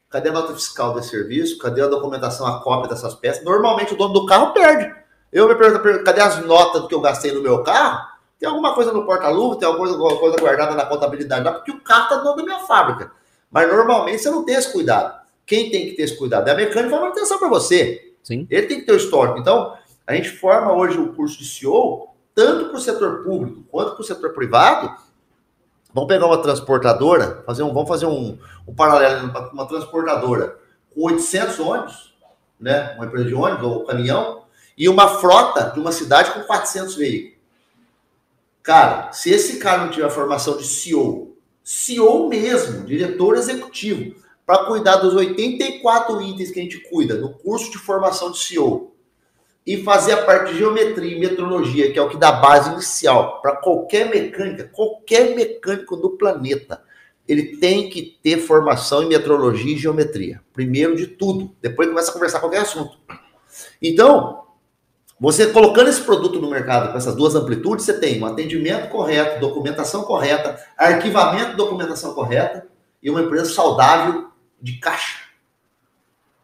[0.10, 1.60] Cadê a nota fiscal desse serviço?
[1.60, 3.44] Cadê a documentação, a cópia dessas peças?
[3.44, 4.92] Normalmente o dono do carro perde.
[5.32, 8.09] Eu me pergunto, pergunto, cadê as notas do que eu gastei no meu carro?
[8.40, 11.72] Tem alguma coisa no porta-luva, tem alguma coisa, alguma coisa guardada na contabilidade lá, porque
[11.72, 13.12] o carro está dentro da minha fábrica.
[13.52, 15.20] Mas normalmente você não tem esse cuidado.
[15.46, 16.48] Quem tem que ter esse cuidado?
[16.48, 18.14] É a mecânica faz manutenção para você.
[18.24, 18.48] Sim.
[18.50, 19.40] Ele tem que ter o histórico.
[19.40, 19.76] Então,
[20.08, 24.02] a gente forma hoje o curso de CEO, tanto para o setor público quanto para
[24.02, 24.96] o setor privado.
[25.94, 28.38] Vamos pegar uma transportadora, fazer um, vamos fazer um,
[28.68, 30.56] um paralelo para uma transportadora
[30.94, 32.14] com 800 ônibus,
[32.60, 32.94] né?
[32.96, 34.44] uma empresa de ônibus ou caminhão,
[34.78, 37.39] e uma frota de uma cidade com 400 veículos.
[38.62, 44.98] Cara, se esse cara não tiver formação de CEO, CEO mesmo, diretor executivo, para cuidar
[44.98, 48.96] dos 84 itens que a gente cuida no curso de formação de CEO
[49.66, 53.42] e fazer a parte de geometria e metrologia, que é o que dá base inicial
[53.42, 56.82] para qualquer mecânica, qualquer mecânico do planeta,
[57.28, 60.42] ele tem que ter formação em metrologia e geometria.
[60.52, 61.56] Primeiro de tudo.
[61.62, 62.98] Depois começa a conversar qualquer assunto.
[63.80, 64.48] Então,
[65.20, 69.42] você colocando esse produto no mercado com essas duas amplitudes, você tem um atendimento correto,
[69.42, 72.66] documentação correta, arquivamento, documentação correta
[73.04, 74.30] e uma empresa saudável
[74.62, 75.20] de caixa.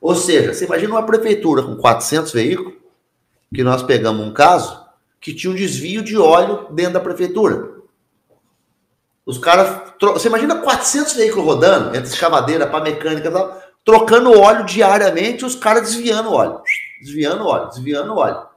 [0.02, 2.74] Ou seja, você imagina uma prefeitura com 400 veículos,
[3.54, 4.86] que nós pegamos um caso
[5.22, 7.76] que tinha um desvio de óleo dentro da prefeitura.
[9.26, 15.46] Os caras, você imagina 400 veículos rodando, entre escavadeira para mecânica tal, trocando óleo diariamente,
[15.46, 16.62] os caras desviando óleo,
[17.02, 18.55] desviando óleo, desviando óleo.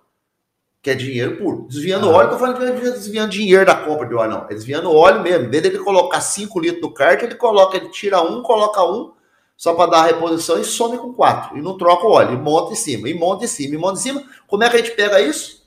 [0.88, 1.66] Que é dinheiro puro.
[1.68, 4.44] Desviando óleo, tô falando que não é desviando dinheiro da compra de óleo, não.
[4.44, 5.44] É desviando óleo mesmo.
[5.44, 9.12] Em vez dele colocar 5 litros no kart, ele coloca, ele tira um, coloca um,
[9.54, 11.58] só para dar a reposição e some com quatro.
[11.58, 13.98] E não troca o óleo, e monta em cima, e monta em cima, e monta
[13.98, 14.24] em cima.
[14.46, 15.62] Como é que a gente pega isso?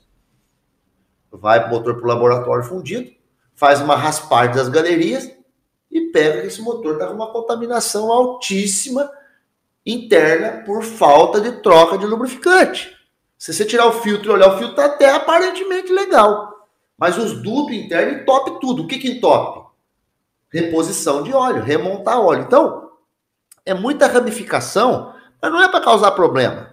[1.30, 3.08] Vai pro motor pro laboratório fundido,
[3.54, 5.30] faz uma raspagem das galerias
[5.88, 9.08] e pega que esse motor está com uma contaminação altíssima
[9.86, 13.01] interna por falta de troca de lubrificante.
[13.42, 16.68] Se você tirar o filtro e olhar o filtro, está até aparentemente legal.
[16.96, 18.84] Mas os dutos internos entope tudo.
[18.84, 19.68] O que que entope?
[20.48, 22.42] Reposição de óleo, remontar óleo.
[22.42, 22.90] Então,
[23.66, 26.72] é muita ramificação, mas não é para causar problema.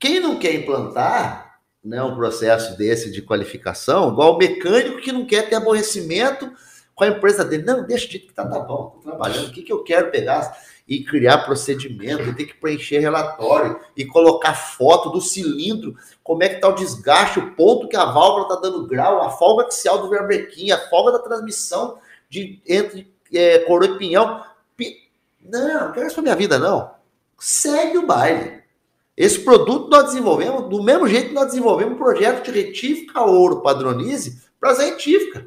[0.00, 5.24] Quem não quer implantar né, um processo desse de qualificação, igual o mecânico que não
[5.24, 6.52] quer ter aborrecimento
[6.92, 7.62] com a empresa dele.
[7.62, 9.46] Não, deixa jeito que tá, tá bom, tô trabalhando.
[9.46, 10.58] O que, que eu quero pegar
[10.88, 16.48] e criar procedimento, e ter que preencher relatório e colocar foto do cilindro, como é
[16.48, 20.00] que tá o desgaste, o ponto que a válvula tá dando grau, a folga axial
[20.00, 21.98] do verbrequim, a folga da transmissão
[22.30, 24.42] de entre é, coroa e pinhão.
[25.40, 26.90] Não, não quero isso pra minha vida, não.
[27.38, 28.62] Segue o baile.
[29.16, 33.60] Esse produto nós desenvolvemos, do mesmo jeito que nós desenvolvemos um projeto de retífica ouro
[33.60, 35.46] padronize para as retífica.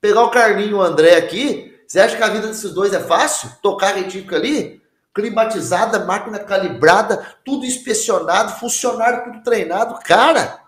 [0.00, 3.50] Pegar o Carlinho o André aqui, você acha que a vida desses dois é fácil?
[3.60, 4.80] Tocar retífica ali?
[5.12, 9.98] Climatizada, máquina calibrada, tudo inspecionado, funcionário tudo treinado.
[10.02, 10.62] Cara,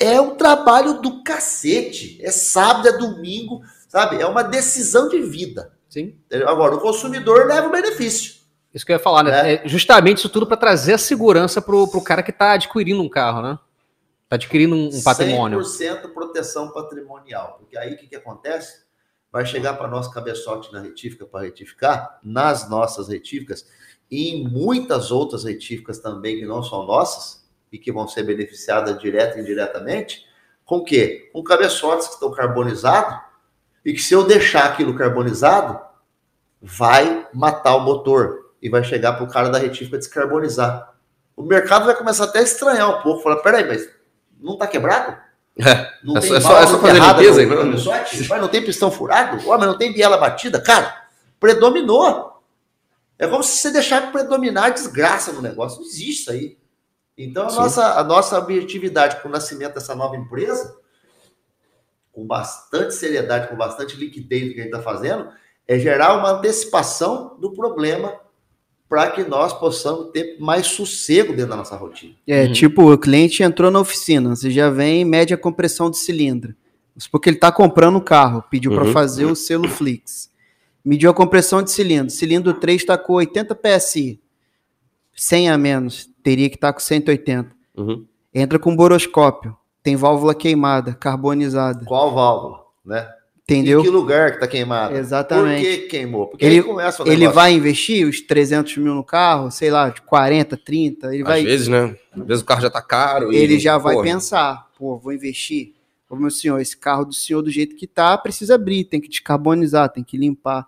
[0.00, 2.18] é um trabalho do cacete.
[2.22, 4.22] É sábado, é domingo, sabe?
[4.22, 5.70] É uma decisão de vida.
[5.90, 6.16] Sim.
[6.46, 8.36] Agora, o consumidor leva o benefício.
[8.72, 9.52] Isso que eu ia falar, né?
[9.52, 9.66] É.
[9.66, 13.08] É justamente isso tudo para trazer a segurança pro, pro cara que está adquirindo um
[13.10, 13.58] carro, né?
[14.24, 15.58] Está adquirindo um patrimônio.
[15.58, 17.58] 100% proteção patrimonial.
[17.58, 18.81] Porque aí o que, que acontece?
[19.32, 23.66] Vai chegar para nós cabeçote na retífica para retificar, nas nossas retíficas
[24.10, 29.00] e em muitas outras retíficas também que não são nossas e que vão ser beneficiadas
[29.00, 30.26] direta e indiretamente.
[30.66, 31.30] Com o quê?
[31.32, 33.20] Com cabeçotes que estão carbonizados
[33.82, 35.80] e que se eu deixar aquilo carbonizado,
[36.60, 40.94] vai matar o motor e vai chegar para o cara da retífica descarbonizar.
[41.34, 43.88] O mercado vai começar até a estranhar um pouco, falar, peraí, mas
[44.38, 45.18] não está quebrado?
[45.58, 47.84] É, não é, tem só, é, só, é só fazer limpeza, no, no,
[48.28, 49.38] mas não tem pistão furado?
[49.46, 50.60] Oh, mas não tem biela batida?
[50.60, 51.06] Cara,
[51.38, 52.42] predominou.
[53.18, 55.80] É como se você deixar predominar a desgraça no negócio.
[55.80, 56.58] Não existe isso aí.
[57.16, 60.74] Então, a nossa, a nossa objetividade com o nascimento dessa nova empresa,
[62.10, 65.30] com bastante seriedade, com bastante liquidez do que a gente está fazendo,
[65.68, 68.18] é gerar uma antecipação do problema
[68.92, 72.12] para que nós possamos ter mais sossego dentro da nossa rotina.
[72.26, 72.52] É, uhum.
[72.52, 76.54] tipo, o cliente entrou na oficina, você já vem média compressão de cilindro.
[77.10, 78.76] Porque ele está comprando o carro, pediu uhum.
[78.76, 80.30] para fazer o selo Flix.
[80.84, 82.10] Mediu a compressão de cilindro.
[82.10, 84.20] Cilindro 3 está com 80 PSI.
[85.16, 87.48] 100 a menos, teria que estar tá com 180.
[87.74, 88.04] Uhum.
[88.34, 89.56] Entra com boroscópio.
[89.82, 91.86] Tem válvula queimada, carbonizada.
[91.86, 93.08] Qual válvula, né?
[93.52, 93.80] Entendeu?
[93.80, 94.96] Em que lugar que está queimado?
[94.96, 95.64] Exatamente.
[95.64, 96.26] Por que queimou?
[96.28, 100.56] Porque ele, começa ele vai investir os 300 mil no carro, sei lá, de 40,
[100.56, 101.14] 30.
[101.14, 101.96] Ele Às vai, vezes, né?
[102.12, 103.32] Às vezes o carro já está caro.
[103.32, 105.74] Ele já vai pensar, pô, vou investir.
[106.08, 109.08] Ô, meu senhor, esse carro do senhor, do jeito que tá, precisa abrir, tem que
[109.08, 110.66] descarbonizar, tem que limpar.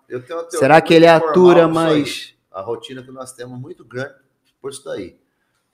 [0.51, 2.32] Será que ele atura mais.
[2.51, 4.14] A rotina que nós temos muito grande
[4.64, 5.18] por isso daí.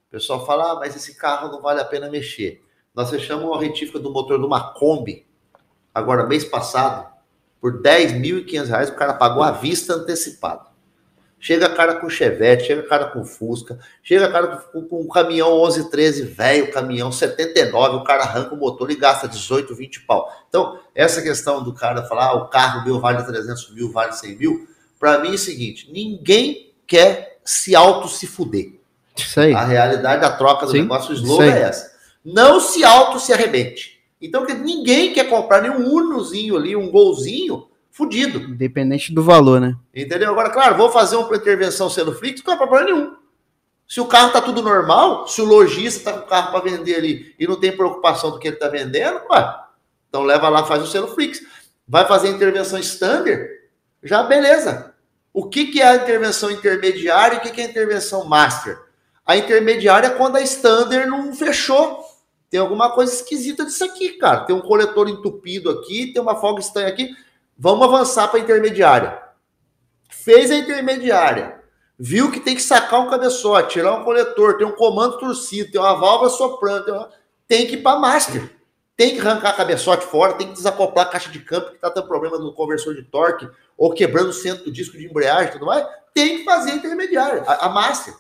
[0.09, 2.61] O pessoal fala, ah, mas esse carro não vale a pena mexer.
[2.93, 5.25] Nós fechamos a retífica do motor de uma Kombi
[5.95, 7.09] agora mês passado,
[7.61, 10.71] por 10.500 reais, o cara pagou à vista antecipado.
[11.43, 15.91] Chega cara com Chevette, chega cara com Fusca, chega cara com, com um caminhão 11,
[15.91, 20.31] 13, velho, caminhão 79, o cara arranca o motor e gasta 18, 20 pau.
[20.49, 24.37] Então, essa questão do cara falar, ah, o carro meu vale 300 mil, vale 100
[24.37, 24.69] mil,
[24.99, 28.75] para mim é o seguinte, ninguém quer se auto se fuder.
[29.17, 29.55] Isso aí.
[29.55, 31.91] A realidade da troca do Sim, negócio, o slogan é essa.
[32.23, 34.00] Não se auto se arrebente.
[34.21, 38.39] Então, ninguém quer comprar nenhum Unozinho ali, um golzinho, fudido.
[38.39, 39.75] Independente do valor, né?
[39.95, 40.31] Entendeu?
[40.31, 43.17] Agora, claro, vou fazer uma intervenção sendo flix, não é problema nenhum.
[43.89, 46.95] Se o carro tá tudo normal, se o lojista tá com o carro para vender
[46.95, 49.55] ali e não tem preocupação do que ele tá vendendo, ué,
[50.09, 51.43] então leva lá, faz o selo flix.
[51.89, 53.49] Vai fazer intervenção standard,
[54.03, 54.95] já beleza.
[55.33, 58.79] O que, que é a intervenção intermediária e o que, que é a intervenção master?
[59.27, 62.05] A intermediária é quando a standard não fechou
[62.51, 64.41] tem alguma coisa esquisita disso aqui, cara.
[64.41, 67.15] Tem um coletor entupido aqui, tem uma folga estranha aqui.
[67.57, 69.23] Vamos avançar para a intermediária.
[70.09, 71.61] Fez a intermediária.
[71.97, 75.81] Viu que tem que sacar um cabeçote, tirar um coletor, tem um comando torcido, tem
[75.81, 77.11] uma válvula soprando, tem, uma...
[77.47, 78.51] tem que ir para master.
[78.97, 82.09] Tem que arrancar cabeçote fora, tem que desacoplar a caixa de campo que está tendo
[82.09, 85.87] problema no conversor de torque, ou quebrando o centro do disco de embreagem tudo mais.
[86.13, 88.15] Tem que fazer a intermediária, a, a master.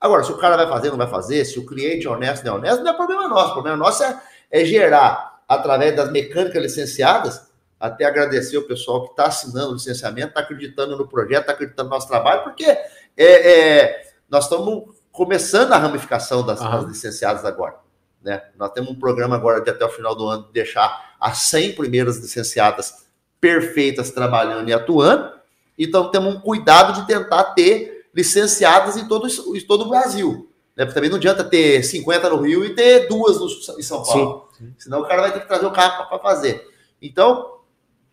[0.00, 2.54] Agora, se o cara vai fazer, não vai fazer, se o cliente é honesto, não
[2.54, 3.50] é honesto, não é problema nosso.
[3.50, 4.20] O problema nosso é,
[4.50, 10.28] é gerar, através das mecânicas licenciadas, até agradecer o pessoal que está assinando o licenciamento,
[10.28, 12.82] está acreditando no projeto, está acreditando no nosso trabalho, porque é,
[13.16, 17.76] é, nós estamos começando a ramificação das, das, licenciadas agora.
[18.22, 18.42] Né?
[18.56, 22.16] Nós temos um programa agora de até o final do ano deixar as 100 primeiras
[22.16, 23.04] licenciadas
[23.40, 25.30] perfeitas trabalhando e atuando,
[25.78, 30.48] Então temos um cuidado de tentar ter licenciadas em todo, em todo o Brasil.
[30.76, 30.86] Né?
[30.86, 33.46] Também não adianta ter 50 no Rio e ter duas no,
[33.78, 34.48] em São Paulo.
[34.52, 34.74] Sim, sim.
[34.78, 36.66] Senão o cara vai ter que trazer o carro para fazer.
[37.02, 37.58] Então,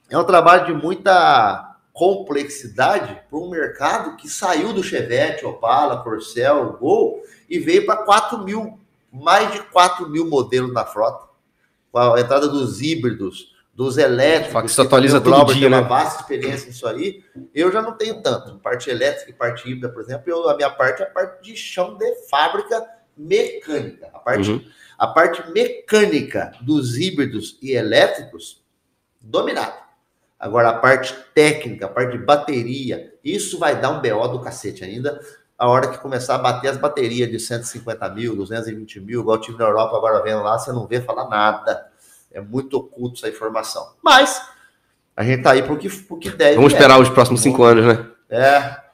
[0.09, 6.73] é um trabalho de muita complexidade para um mercado que saiu do Chevette, Opala, Corcel,
[6.73, 8.79] Gol e veio para 4 mil,
[9.11, 11.29] mais de 4 mil modelos na frota.
[11.91, 14.73] Com a entrada dos híbridos, dos elétricos.
[14.73, 15.77] Se atualiza todo dia, né?
[15.77, 17.23] uma vasta experiência nisso aí.
[17.53, 18.57] Eu já não tenho tanto.
[18.59, 21.55] Parte elétrica e parte híbrida, por exemplo, eu, a minha parte é a parte de
[21.55, 22.85] chão de fábrica
[23.17, 24.09] mecânica.
[24.13, 24.65] A parte, uhum.
[24.97, 28.61] a parte mecânica dos híbridos e elétricos,
[29.19, 29.79] dominada.
[30.39, 34.83] Agora, a parte técnica, a parte de bateria, isso vai dar um BO do cacete
[34.83, 35.21] ainda.
[35.57, 39.41] A hora que começar a bater as baterias de 150 mil, 220 mil, igual o
[39.41, 41.90] time na Europa agora vendo lá, você não vê falar nada
[42.33, 43.93] é muito oculto essa informação.
[44.01, 44.41] Mas
[45.15, 46.55] a gente tá aí pro que, pro que deve.
[46.55, 47.01] Vamos esperar é.
[47.01, 48.05] os próximos cinco anos, né?
[48.29, 48.45] É.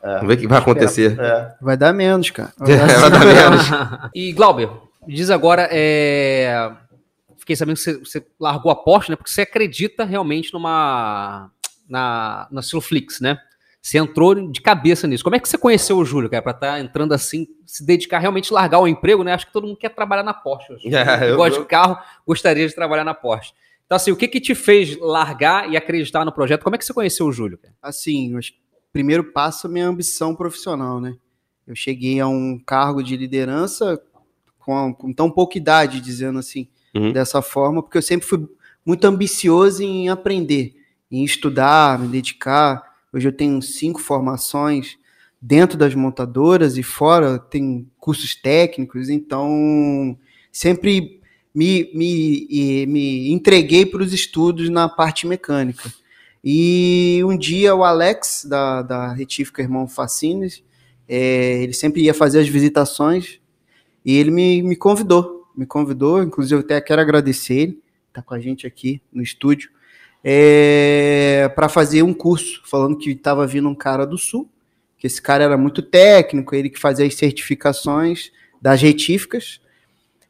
[0.01, 0.13] é.
[0.15, 1.19] Vamos ver o que vai acontecer.
[1.19, 1.55] É.
[1.61, 2.51] Vai dar menos, cara.
[2.57, 3.61] Vai dar, vai dar menos.
[4.13, 4.69] e Glauber,
[5.07, 6.71] diz agora, é...
[7.37, 9.15] fiquei sabendo que você, você, largou a Porsche, né?
[9.15, 11.51] Porque você acredita realmente numa
[11.87, 13.37] na, na Silflix, né?
[13.87, 15.23] Você entrou de cabeça nisso.
[15.23, 18.19] Como é que você conheceu o Júlio, cara, para estar tá entrando assim, se dedicar
[18.19, 19.31] realmente largar o emprego, né?
[19.31, 20.73] Acho que todo mundo quer trabalhar na Porsche.
[20.93, 21.61] É, eu, gosto eu...
[21.61, 23.53] de carro, gostaria de trabalhar na Porsche.
[23.85, 26.63] Então, assim, o que que te fez largar e acreditar no projeto?
[26.63, 27.57] Como é que você conheceu o Júlio?
[27.57, 27.73] Cara?
[27.81, 28.41] Assim, o
[28.91, 31.15] primeiro passo é minha ambição profissional, né?
[31.65, 33.97] Eu cheguei a um cargo de liderança
[34.59, 37.13] com, com tão pouca idade, dizendo assim, uhum.
[37.13, 38.49] dessa forma, porque eu sempre fui
[38.85, 40.75] muito ambicioso em aprender,
[41.09, 42.86] em estudar, me dedicar.
[43.17, 44.95] Hoje eu tenho cinco formações
[45.41, 50.15] dentro das montadoras e fora, tem cursos técnicos, então
[50.51, 51.19] sempre
[51.51, 55.91] me, me, me entreguei para os estudos na parte mecânica.
[56.43, 60.63] E um dia o Alex, da, da Retífica Irmão Facines,
[61.09, 63.39] é, ele sempre ia fazer as visitações
[64.05, 68.35] e ele me, me convidou, me convidou, inclusive eu até quero agradecer ele, está com
[68.35, 69.71] a gente aqui no estúdio,
[70.29, 74.49] é, para fazer um curso, falando que estava vindo um cara do Sul,
[74.97, 78.29] que esse cara era muito técnico, ele que fazia as certificações
[78.61, 79.61] das retíficas.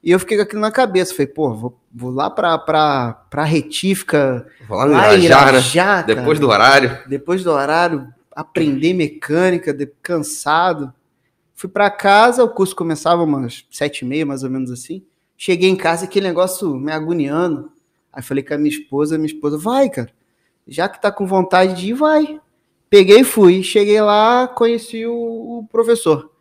[0.03, 1.15] E eu fiquei com aquilo na cabeça.
[1.15, 4.45] Falei, pô, vou, vou lá para pra retífica.
[4.67, 6.03] Vou lá no lá Irajá, né?
[6.03, 6.99] Depois do horário.
[7.07, 10.93] Depois do horário, aprender mecânica, de, cansado.
[11.55, 15.03] Fui para casa, o curso começava umas sete e meia, mais ou menos assim.
[15.35, 17.71] Cheguei em casa, aquele negócio me agoniando.
[18.11, 20.09] Aí falei com a minha esposa, minha esposa, vai, cara.
[20.67, 22.39] Já que tá com vontade de ir, vai.
[22.89, 23.63] Peguei e fui.
[23.63, 25.13] Cheguei lá, conheci o,
[25.59, 26.31] o professor,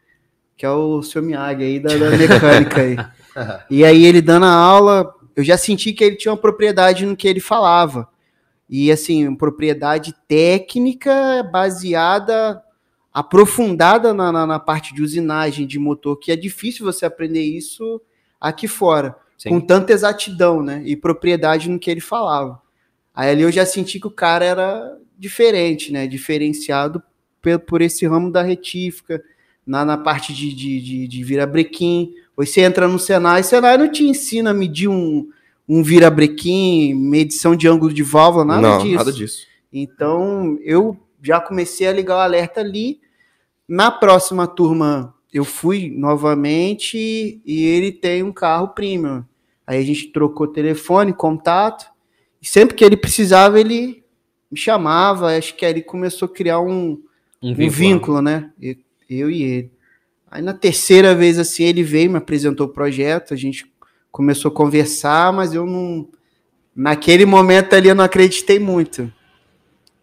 [0.57, 2.97] que é o seu Miyagi aí da, da mecânica aí.
[3.71, 7.17] e aí ele dando a aula, eu já senti que ele tinha uma propriedade no
[7.17, 8.09] que ele falava.
[8.69, 12.63] E assim, propriedade técnica baseada,
[13.13, 18.01] aprofundada na, na, na parte de usinagem de motor, que é difícil você aprender isso
[18.41, 19.17] aqui fora.
[19.37, 19.51] Sim.
[19.51, 20.83] com tanta exatidão, né?
[20.85, 22.61] E propriedade no que ele falava.
[23.15, 26.07] Aí ali eu já senti que o cara era diferente, né?
[26.07, 27.03] Diferenciado
[27.41, 29.23] por, por esse ramo da retífica,
[29.67, 32.15] na, na parte de, de, de, de virabrequim.
[32.37, 35.29] Hoje você entra no Senai, o Senai não te ensina a medir um,
[35.69, 38.95] um virabrequim, medição de ângulo de válvula, nada não, disso.
[38.95, 39.47] nada disso.
[39.73, 43.01] Então, eu já comecei a ligar o alerta ali.
[43.69, 49.23] Na próxima turma eu fui novamente e ele tem um carro premium.
[49.67, 51.87] Aí a gente trocou telefone, contato,
[52.41, 54.03] e sempre que ele precisava, ele
[54.51, 55.37] me chamava.
[55.37, 57.03] Acho que aí ele começou a criar um,
[57.43, 57.67] um, vínculo.
[57.67, 58.51] um vínculo, né?
[59.11, 59.71] Eu e ele.
[60.31, 63.71] Aí na terceira vez, assim, ele veio, me apresentou o projeto, a gente
[64.11, 66.09] começou a conversar, mas eu não.
[66.75, 69.13] Naquele momento ali eu não acreditei muito.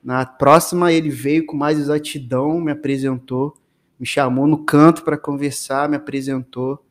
[0.03, 3.55] Na próxima, ele veio com mais exatidão, me apresentou
[4.04, 6.84] me chamou no canto para conversar, me apresentou,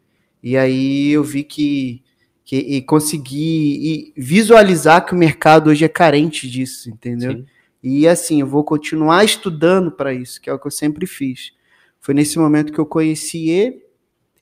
[0.42, 2.02] e aí eu vi que,
[2.42, 7.32] que e consegui visualizar que o mercado hoje é carente disso, entendeu?
[7.32, 7.46] Sim.
[7.82, 11.52] E assim, eu vou continuar estudando para isso, que é o que eu sempre fiz.
[12.00, 13.82] Foi nesse momento que eu conheci ele,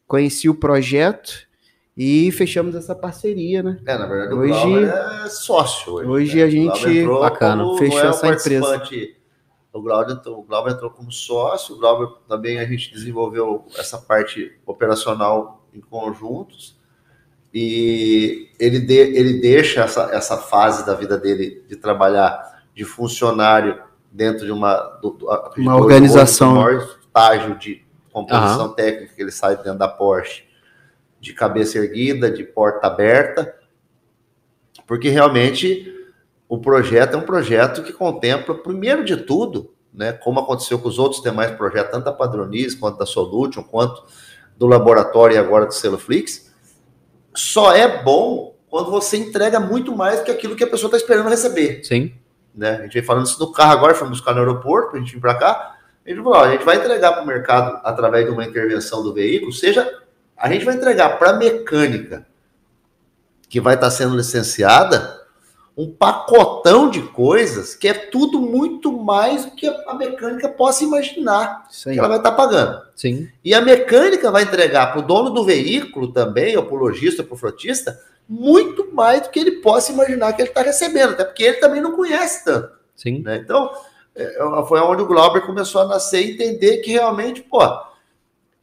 [0.07, 1.49] conheci o projeto
[1.97, 3.81] e fechamos essa parceria, né?
[3.85, 4.95] É, na verdade, hoje, o Glauber
[5.25, 5.95] é sócio.
[5.95, 6.43] Hoje, hoje né?
[6.45, 8.83] a gente bacana, fechou é essa empresa.
[9.73, 14.59] O Glauber, o Glauber entrou como sócio, o Glauber também a gente desenvolveu essa parte
[14.66, 16.77] operacional em conjuntos
[17.53, 23.81] e ele, de, ele deixa essa, essa fase da vida dele de trabalhar de funcionário
[24.11, 25.18] dentro de uma, do,
[25.57, 26.55] uma organização.
[26.55, 28.75] Maior estágio de composição uhum.
[28.75, 30.45] técnica que ele sai dentro da Porsche,
[31.21, 33.55] de cabeça erguida, de porta aberta,
[34.87, 35.99] porque realmente
[36.51, 40.98] o projeto é um projeto que contempla, primeiro de tudo, né, como aconteceu com os
[40.98, 44.03] outros demais projetos, tanto da Padronize, quanto da Solution, quanto
[44.59, 46.53] do laboratório e agora do Celoflix,
[47.32, 50.96] só é bom quando você entrega muito mais do que aquilo que a pessoa está
[50.96, 51.84] esperando receber.
[51.84, 52.12] Sim.
[52.53, 52.78] Né?
[52.78, 55.20] A gente vem falando isso no carro agora, fomos buscar no aeroporto, a gente vir
[55.20, 55.76] para cá.
[56.05, 59.05] A gente falou, ó, a gente vai entregar para o mercado através de uma intervenção
[59.05, 59.88] do veículo, seja
[60.36, 62.26] a gente vai entregar para a mecânica
[63.48, 65.20] que vai estar tá sendo licenciada
[65.81, 71.66] um pacotão de coisas que é tudo muito mais do que a mecânica possa imaginar
[71.70, 72.83] que ela vai estar tá pagando.
[72.95, 73.31] Sim.
[73.43, 77.24] E a mecânica vai entregar para o dono do veículo também, ou para o lojista,
[77.24, 81.24] para o frotista, muito mais do que ele possa imaginar que ele está recebendo, até
[81.24, 82.72] porque ele também não conhece tanto.
[82.95, 83.22] Sim.
[83.22, 83.39] Né?
[83.39, 83.70] Então,
[84.14, 84.37] é,
[84.68, 87.61] foi onde o Glauber começou a nascer e entender que realmente, pô,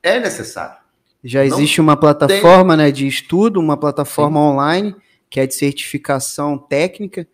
[0.03, 0.77] é necessário.
[1.23, 2.85] Já existe uma plataforma tem...
[2.85, 4.45] né, de estudo, uma plataforma Sim.
[4.45, 4.95] online
[5.29, 7.27] que é de certificação técnica.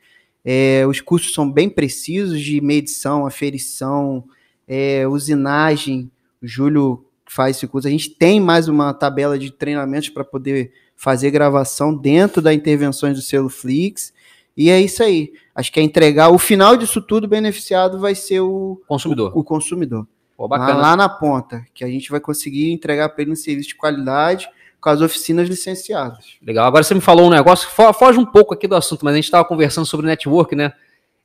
[0.44, 4.26] É, os cursos são bem precisos de medição, aferição,
[4.68, 6.12] é, usinagem.
[6.42, 7.88] O Júlio faz esse curso.
[7.88, 13.16] A gente tem mais uma tabela de treinamentos para poder fazer gravação dentro da intervenções
[13.16, 14.14] do selo Flix.
[14.56, 15.34] E é isso aí.
[15.56, 19.32] Acho que é entregar o final disso tudo beneficiado vai ser o consumidor.
[19.36, 20.08] O, o consumidor.
[20.36, 23.70] Pô, lá, lá, na ponta, que a gente vai conseguir entregar para ele um serviço
[23.70, 24.50] de qualidade
[24.84, 26.38] com as oficinas licenciadas.
[26.46, 26.66] Legal.
[26.66, 29.26] Agora você me falou um negócio foge um pouco aqui do assunto, mas a gente
[29.26, 30.74] estava conversando sobre network, né?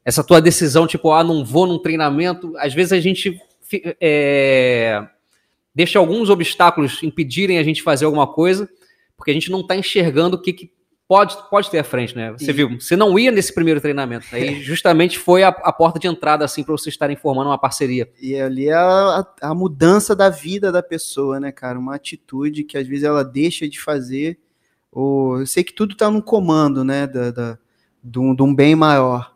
[0.05, 2.57] Essa tua decisão, tipo, ah, não vou num treinamento.
[2.57, 3.37] Às vezes a gente
[4.01, 5.05] é,
[5.75, 8.69] deixa alguns obstáculos impedirem a gente fazer alguma coisa,
[9.17, 10.71] porque a gente não está enxergando o que, que
[11.09, 12.31] pode, pode ter à frente, né?
[12.33, 12.53] Você e...
[12.53, 14.61] viu, você não ia nesse primeiro treinamento, aí né?
[14.63, 18.09] justamente foi a, a, porta de entrada, assim, para vocês estarem formando uma parceria.
[18.21, 21.79] E ali é a, a, mudança da vida da pessoa, né, cara?
[21.79, 24.39] Uma atitude que às vezes ela deixa de fazer.
[24.93, 27.59] Ou, eu sei que tudo está no comando, né, da, da,
[28.05, 29.35] de, um, de um bem maior.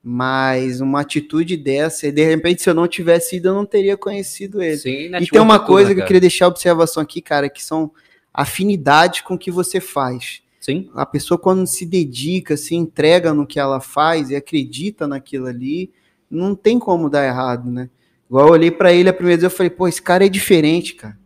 [0.00, 3.96] Mas uma atitude dessa, e de repente, se eu não tivesse ido, eu não teria
[3.96, 4.76] conhecido ele.
[4.76, 7.50] Sim, e tem uma é coisa né, que eu queria deixar a observação aqui, cara,
[7.50, 7.90] que são
[8.32, 10.40] afinidades com o que você faz.
[10.68, 10.90] Sim.
[10.94, 15.90] A pessoa, quando se dedica, se entrega no que ela faz e acredita naquilo ali,
[16.30, 17.88] não tem como dar errado, né?
[18.28, 20.94] Igual eu olhei para ele a primeira vez, eu falei, pô, esse cara é diferente,
[20.94, 21.18] cara.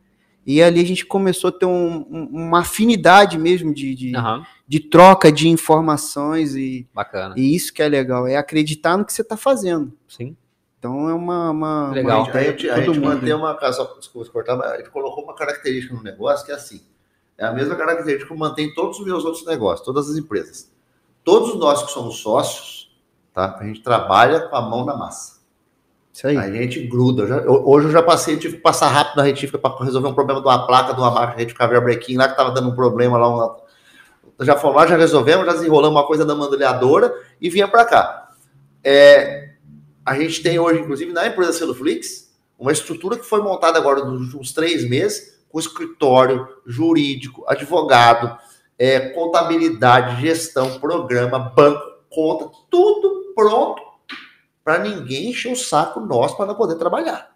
[0.47, 4.45] E ali a gente começou a ter um, um, uma afinidade mesmo de, de, uhum.
[4.67, 7.35] de, troca de informações e, Bacana.
[7.37, 9.93] e isso que é legal, é acreditar no que você está fazendo.
[10.07, 10.37] Sim.
[10.79, 11.51] Então é uma.
[11.51, 12.25] uma legal.
[12.25, 13.57] Uma a gente, a gente mantém uma.
[13.73, 16.81] Só, desculpa cortar, mas a gente colocou uma característica no negócio que é assim:
[17.39, 20.71] é a mesma característica que eu mantenho todos os meus outros negócios, todas as empresas.
[21.25, 22.95] Todos nós que somos sócios,
[23.33, 23.57] tá?
[23.59, 25.43] A gente trabalha com a mão na massa.
[26.13, 26.37] Isso aí.
[26.37, 27.23] A gente gruda.
[27.23, 30.09] Eu já, eu, hoje eu já passei, tive que passar rápido na retífica para resolver
[30.09, 32.75] um problema de uma placa de uma marca retífica breaking lá que estava dando um
[32.75, 33.29] problema lá.
[33.29, 33.57] Uma,
[34.41, 38.29] já fomos lá, já resolvemos, já desenrolamos uma coisa da mandolhadora e vinha para cá.
[38.85, 39.53] É,
[40.05, 44.23] a gente tem hoje, inclusive, na empresa Celuflix, uma estrutura que foi montada agora nos
[44.23, 48.37] últimos três meses, com escritório jurídico, advogado,
[48.79, 53.83] é, contabilidade, gestão, programa, banco, conta, tudo pronto
[54.65, 57.33] para ninguém encher o saco nosso para não poder trabalhar.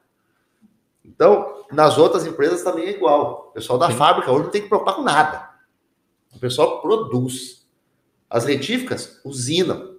[1.04, 3.48] Então, nas outras empresas também é igual.
[3.50, 3.96] O pessoal da Sim.
[3.96, 5.50] fábrica hoje não tem que preocupar com nada.
[6.34, 7.66] O pessoal produz.
[8.28, 9.96] As retíficas usinam,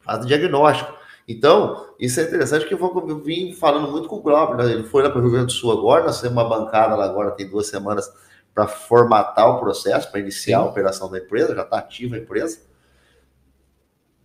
[0.00, 0.97] fazem diagnóstico.
[1.28, 4.72] Então, isso é interessante que eu, vou, eu vim falando muito com o Glauber, né?
[4.72, 7.04] ele foi lá para o Rio Grande do Sul agora, nós temos uma bancada lá
[7.04, 8.10] agora, tem duas semanas
[8.54, 10.64] para formatar o processo, para iniciar Sim.
[10.64, 12.62] a operação da empresa, já está ativa a empresa.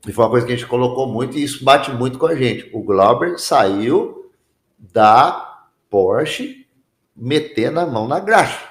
[0.07, 2.35] E foi uma coisa que a gente colocou muito e isso bate muito com a
[2.35, 2.69] gente.
[2.73, 4.31] O Glauber saiu
[4.79, 6.65] da Porsche
[7.13, 8.69] metendo a mão na graxa.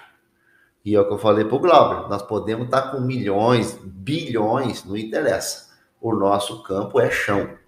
[0.82, 3.78] E é o que eu falei para o Glauber, nós podemos estar tá com milhões,
[3.84, 5.70] bilhões, não interessa.
[6.00, 7.61] O nosso campo é chão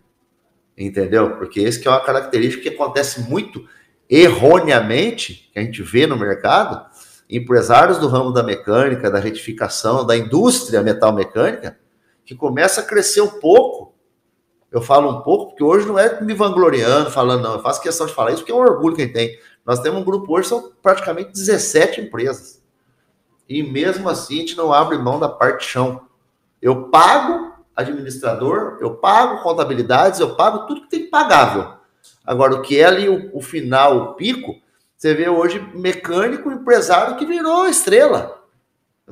[0.77, 1.37] entendeu?
[1.37, 3.66] Porque esse é uma característica que acontece muito
[4.09, 6.85] erroneamente, que a gente vê no mercado,
[7.29, 11.79] empresários do ramo da mecânica, da retificação, da indústria metal mecânica,
[12.25, 13.95] que começa a crescer um pouco.
[14.70, 18.07] Eu falo um pouco porque hoje não é me vangloriando, falando, não, eu faço questão
[18.07, 19.39] de falar isso porque é um orgulho que a gente tem.
[19.64, 22.62] Nós temos um grupo hoje, são praticamente 17 empresas.
[23.49, 26.03] E mesmo assim a gente não abre mão da parte chão.
[26.61, 31.75] Eu pago administrador, eu pago contabilidades, eu pago tudo que tem pagável.
[32.25, 34.57] Agora, o que é ali o, o final, o pico,
[34.97, 38.43] você vê hoje mecânico, empresário que virou estrela.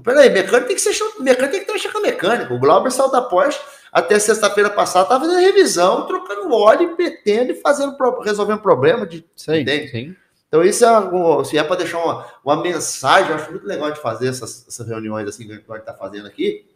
[0.03, 2.55] Peraí, mecânico tem que ser mecânico tem que ter com mecânico.
[2.55, 3.61] O Glauber saiu da Porsche
[3.93, 9.23] até sexta-feira passada, estava fazendo revisão, trocando óleo, petendo e fazendo, resolvendo problema de.
[9.37, 10.17] Sim, sim.
[10.49, 14.01] Então, isso é, se é para deixar uma, uma mensagem, eu acho muito legal de
[14.01, 16.72] fazer essas, essas reuniões assim que a gente está fazendo aqui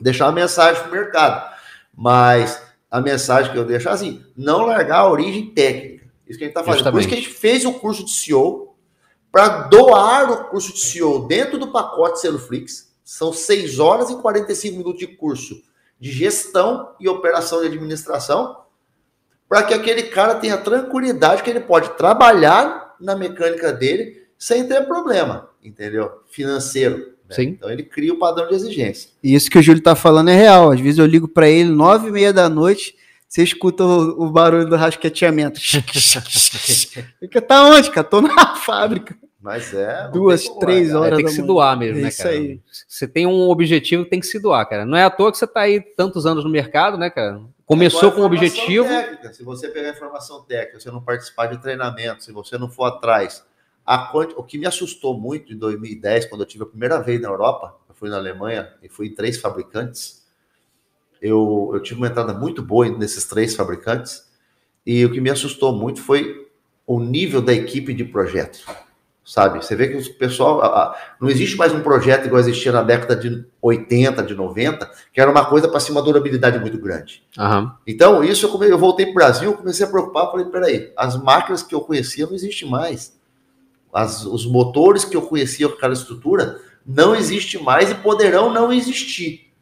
[0.00, 1.54] deixar uma mensagem para o mercado.
[1.96, 6.04] Mas a mensagem que eu deixo é assim: não largar a origem técnica.
[6.26, 6.90] Isso que a gente está fazendo.
[6.90, 8.76] Por isso que a gente fez o curso de CEO
[9.30, 12.94] para doar o curso de CEO dentro do pacote Celuflix.
[13.04, 15.62] São 6 horas e 45 minutos de curso
[16.00, 18.64] de gestão e operação de administração
[19.48, 24.86] para que aquele cara tenha tranquilidade que ele pode trabalhar na mecânica dele sem ter
[24.86, 26.22] problema, entendeu?
[26.30, 27.13] Financeiro.
[27.28, 27.34] Né?
[27.36, 27.42] Sim.
[27.48, 29.10] Então ele cria o padrão de exigência.
[29.22, 30.70] E isso que o Júlio tá falando é real.
[30.70, 32.94] Às vezes eu ligo para ele nove e meia da noite,
[33.28, 35.58] você escuta o, o barulho do rasqueteamento.
[37.20, 38.06] Fica, tá onde, cara?
[38.06, 39.16] Tô na fábrica.
[39.44, 40.08] Mas é.
[40.10, 40.90] Duas, tem como três.
[40.90, 42.34] É, horas tem da que se doar mesmo, É né, isso cara?
[42.34, 42.60] aí.
[42.88, 44.86] Você tem um objetivo, tem que se doar, cara.
[44.86, 47.42] Não é à toa que você tá aí tantos anos no mercado, né, cara?
[47.66, 48.88] Começou com um objetivo.
[48.88, 49.32] técnica.
[49.34, 52.84] Se você pegar informação técnica, se você não participar de treinamento, se você não for
[52.84, 53.44] atrás,
[54.10, 57.28] quanti- o que me assustou muito em 2010, quando eu tive a primeira vez na
[57.28, 60.24] Europa, eu fui na Alemanha e fui em três fabricantes.
[61.20, 64.30] Eu, eu tive uma entrada muito boa nesses três fabricantes.
[64.86, 66.46] E o que me assustou muito foi
[66.86, 68.58] o nível da equipe de projeto.
[69.24, 69.64] Sabe?
[69.64, 70.60] Você vê que o pessoal.
[70.60, 74.90] a- a- não existe mais um projeto igual existia na década de 80, de 90,
[75.14, 77.22] que era uma coisa para ser uma durabilidade muito grande.
[77.38, 77.74] Aham.
[77.86, 81.16] Então, isso eu, come- eu voltei para o Brasil, comecei a preocupar, falei, peraí, as
[81.22, 83.16] máquinas que eu conhecia não existem mais.
[83.94, 88.72] As- os motores que eu conhecia com aquela estrutura não existem mais e poderão não
[88.72, 89.52] existir.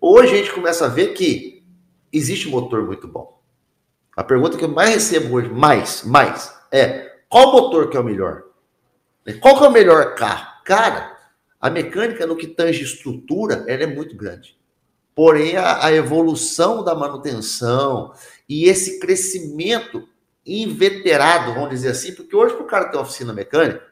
[0.00, 1.62] Hoje a gente começa a ver que
[2.12, 3.40] existe motor muito bom.
[4.16, 8.04] A pergunta que eu mais recebo hoje, mais, mais, é qual motor que é o
[8.04, 8.44] melhor?
[9.40, 10.62] Qual que é o melhor carro?
[10.64, 11.16] Cara,
[11.60, 14.56] a mecânica no que tange estrutura, ela é muito grande.
[15.14, 18.12] Porém, a, a evolução da manutenção
[18.48, 20.08] e esse crescimento
[20.48, 23.82] inveterado, vamos dizer assim, porque hoje para o cara ter uma oficina mecânica,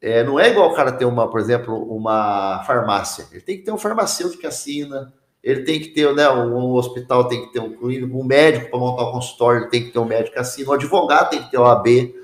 [0.00, 3.26] é, não é igual o cara ter uma, por exemplo, uma farmácia.
[3.32, 5.12] Ele tem que ter um farmacêutico que assina,
[5.42, 8.70] ele tem que ter, né, um, um hospital tem que ter um clínico, um médico
[8.70, 11.42] para montar o consultório, ele tem que ter um médico que assina, um advogado tem
[11.42, 12.14] que ter o AB.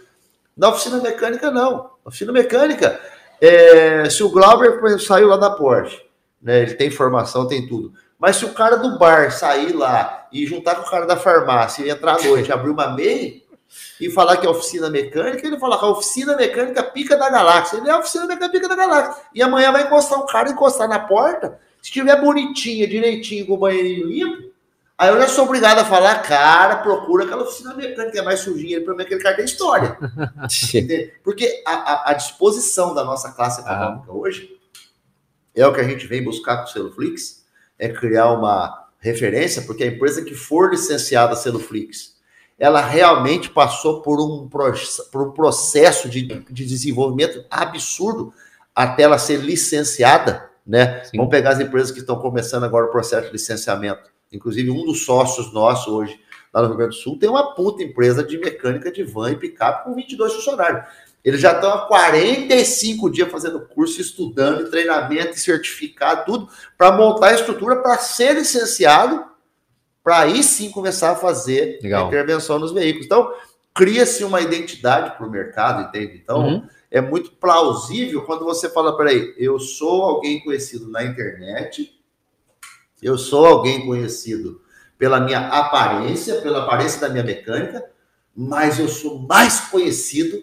[0.57, 1.73] Na oficina mecânica, não.
[1.73, 3.01] Na oficina mecânica,
[3.41, 6.01] é, se o Glauber por exemplo, saiu lá da Porsche,
[6.41, 7.93] né, ele tem formação, tem tudo.
[8.25, 11.85] Mas se o cara do bar sair lá e juntar com o cara da farmácia
[11.85, 13.45] e entrar à noite, abrir uma MEI
[14.01, 17.77] e falar que é oficina mecânica, ele fala que a oficina mecânica pica da galáxia.
[17.77, 19.23] Ele é a oficina mecânica pica da galáxia.
[19.35, 23.59] E amanhã vai encostar um cara, encostar na porta, se tiver bonitinha, direitinho, com o
[23.59, 24.55] banheirinho limpo,
[24.97, 28.41] aí eu já sou obrigado a falar, cara, procura aquela oficina mecânica, que é mais
[28.41, 29.99] sujinha, para mim aquele cara tem história.
[31.23, 34.49] Porque a, a- a disposição da nossa classe econômica hoje
[35.55, 37.44] é o que a gente vem buscar com o Celuflix,
[37.85, 42.15] é criar uma referência, porque a empresa que for licenciada Celuflix,
[42.59, 48.33] ela realmente passou por um, por um processo de, de desenvolvimento absurdo
[48.75, 51.05] até ela ser licenciada, né?
[51.05, 51.19] Sim.
[51.19, 54.11] Vamos pegar as empresas que estão começando agora o processo de licenciamento.
[54.33, 56.19] Inclusive, um dos sócios nossos hoje,
[56.53, 59.37] lá no Rio Grande do Sul, tem uma puta empresa de mecânica de van e
[59.37, 60.87] picape com 22 funcionários.
[61.25, 67.29] Eles já estão há 45 dias fazendo curso, estudando, treinamento e certificado, tudo, para montar
[67.29, 69.25] a estrutura para ser licenciado,
[70.03, 72.09] para aí sim começar a fazer Legal.
[72.09, 73.07] intervenção nos veículos.
[73.07, 73.33] Então,
[73.73, 76.21] cria-se uma identidade para o mercado, entende?
[76.23, 76.69] Então, Uhum.
[76.91, 81.99] é muito plausível quando você fala, peraí, eu sou alguém conhecido na internet,
[83.03, 84.61] eu sou alguém conhecido
[84.99, 87.83] pela minha aparência, pela aparência da minha mecânica,
[88.37, 90.43] mas eu sou mais conhecido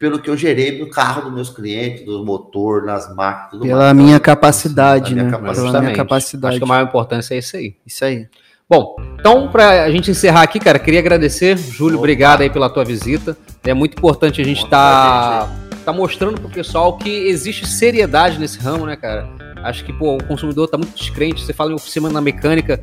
[0.00, 3.92] pelo que eu gerei no carro dos meus clientes, do motor, nas máquinas, tudo Pela
[3.92, 3.96] mais.
[3.96, 5.30] minha capacidade, minha né?
[5.30, 5.70] capacidade.
[5.70, 6.52] Pela minha capacidade.
[6.52, 7.76] Acho que a maior importância é isso aí.
[7.86, 8.26] Isso aí.
[8.66, 11.58] Bom, então, para a gente encerrar aqui, cara, queria agradecer.
[11.58, 11.98] Júlio, Opa.
[11.98, 13.36] obrigado aí pela tua visita.
[13.62, 18.86] É muito importante a gente estar tá mostrando pro pessoal que existe seriedade nesse ramo,
[18.86, 19.28] né, cara?
[19.62, 21.44] Acho que, pô, o consumidor tá muito descrente.
[21.44, 22.82] Você fala em oficina na mecânica.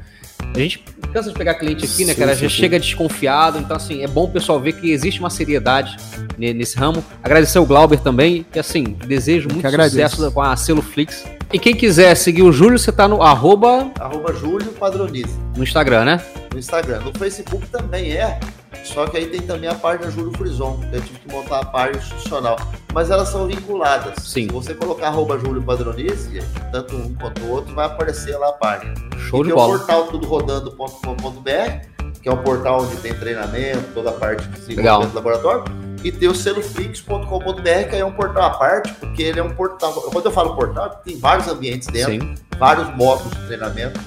[0.55, 0.83] A gente
[1.13, 2.35] cansa de pegar cliente aqui, né, Sim, cara?
[2.35, 2.55] sim, Já sim.
[2.55, 3.59] chega desconfiado.
[3.59, 5.95] Então, assim, é bom o pessoal ver que existe uma seriedade
[6.37, 7.03] ne- nesse ramo.
[7.23, 10.15] Agradecer o Glauber também, que, assim, desejo muito agradeço.
[10.15, 11.25] sucesso com a Celuflix.
[11.53, 15.29] E quem quiser seguir o Júlio, você tá no arroba Arroba Júlio Padronize.
[15.55, 16.21] no Instagram, né?
[16.51, 16.99] no Instagram.
[17.01, 18.39] No Facebook também é,
[18.83, 20.79] só que aí tem também a página Júlio Frison.
[20.91, 22.57] Eu tive que montar a página institucional.
[22.93, 24.23] Mas elas são vinculadas.
[24.23, 24.47] Sim.
[24.47, 28.53] Se você colocar arroba Júlio Padronize, tanto um quanto o outro, vai aparecer lá a
[28.53, 28.93] página.
[29.17, 29.75] Show e de tem bola.
[29.75, 35.09] o portal tudorrodando.com.br, que é um portal onde tem treinamento, toda a parte de desenvolvimento
[35.09, 35.63] do laboratório.
[36.03, 39.53] E tem o seloflix.com.br, que aí é um portal à parte, porque ele é um
[39.53, 39.93] portal.
[39.93, 42.35] Quando eu falo portal, tem vários ambientes dentro Sim.
[42.57, 43.99] vários módulos de treinamento.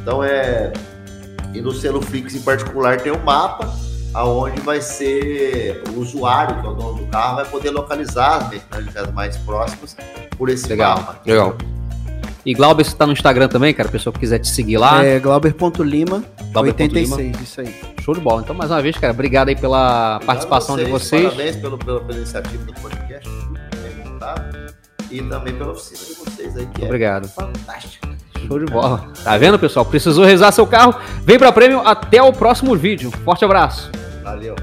[0.00, 0.72] Então é.
[1.52, 3.66] E no Celuflix em particular tem um mapa
[4.14, 8.50] aonde vai ser o usuário, que é o dono do carro, vai poder localizar as
[8.50, 9.96] mecânicas mais próximas
[10.36, 10.98] por esse Legal.
[10.98, 11.20] mapa.
[11.24, 11.56] Legal.
[12.44, 13.88] E Glauber, você está no Instagram também, cara?
[13.88, 15.04] Pessoa que quiser te seguir lá.
[15.04, 17.42] É glauber.lima86, Glauber.
[17.42, 17.74] isso aí.
[18.00, 18.40] Show de bola.
[18.40, 21.24] Então, mais uma vez, cara, obrigado aí pela obrigado participação vocês, de vocês.
[21.24, 24.74] Parabéns pelo, pela, pela iniciativa do podcast, bem montado,
[25.10, 27.26] e também pela oficina de vocês aí, que é obrigado.
[27.26, 28.08] é fantástica.
[28.48, 29.04] Show de bola.
[29.22, 29.84] Tá vendo, pessoal?
[29.84, 30.94] Precisou rezar seu carro?
[31.22, 31.80] Vem para prêmio.
[31.86, 33.10] Até o próximo vídeo.
[33.22, 33.90] Forte abraço.
[34.24, 34.56] Valeu.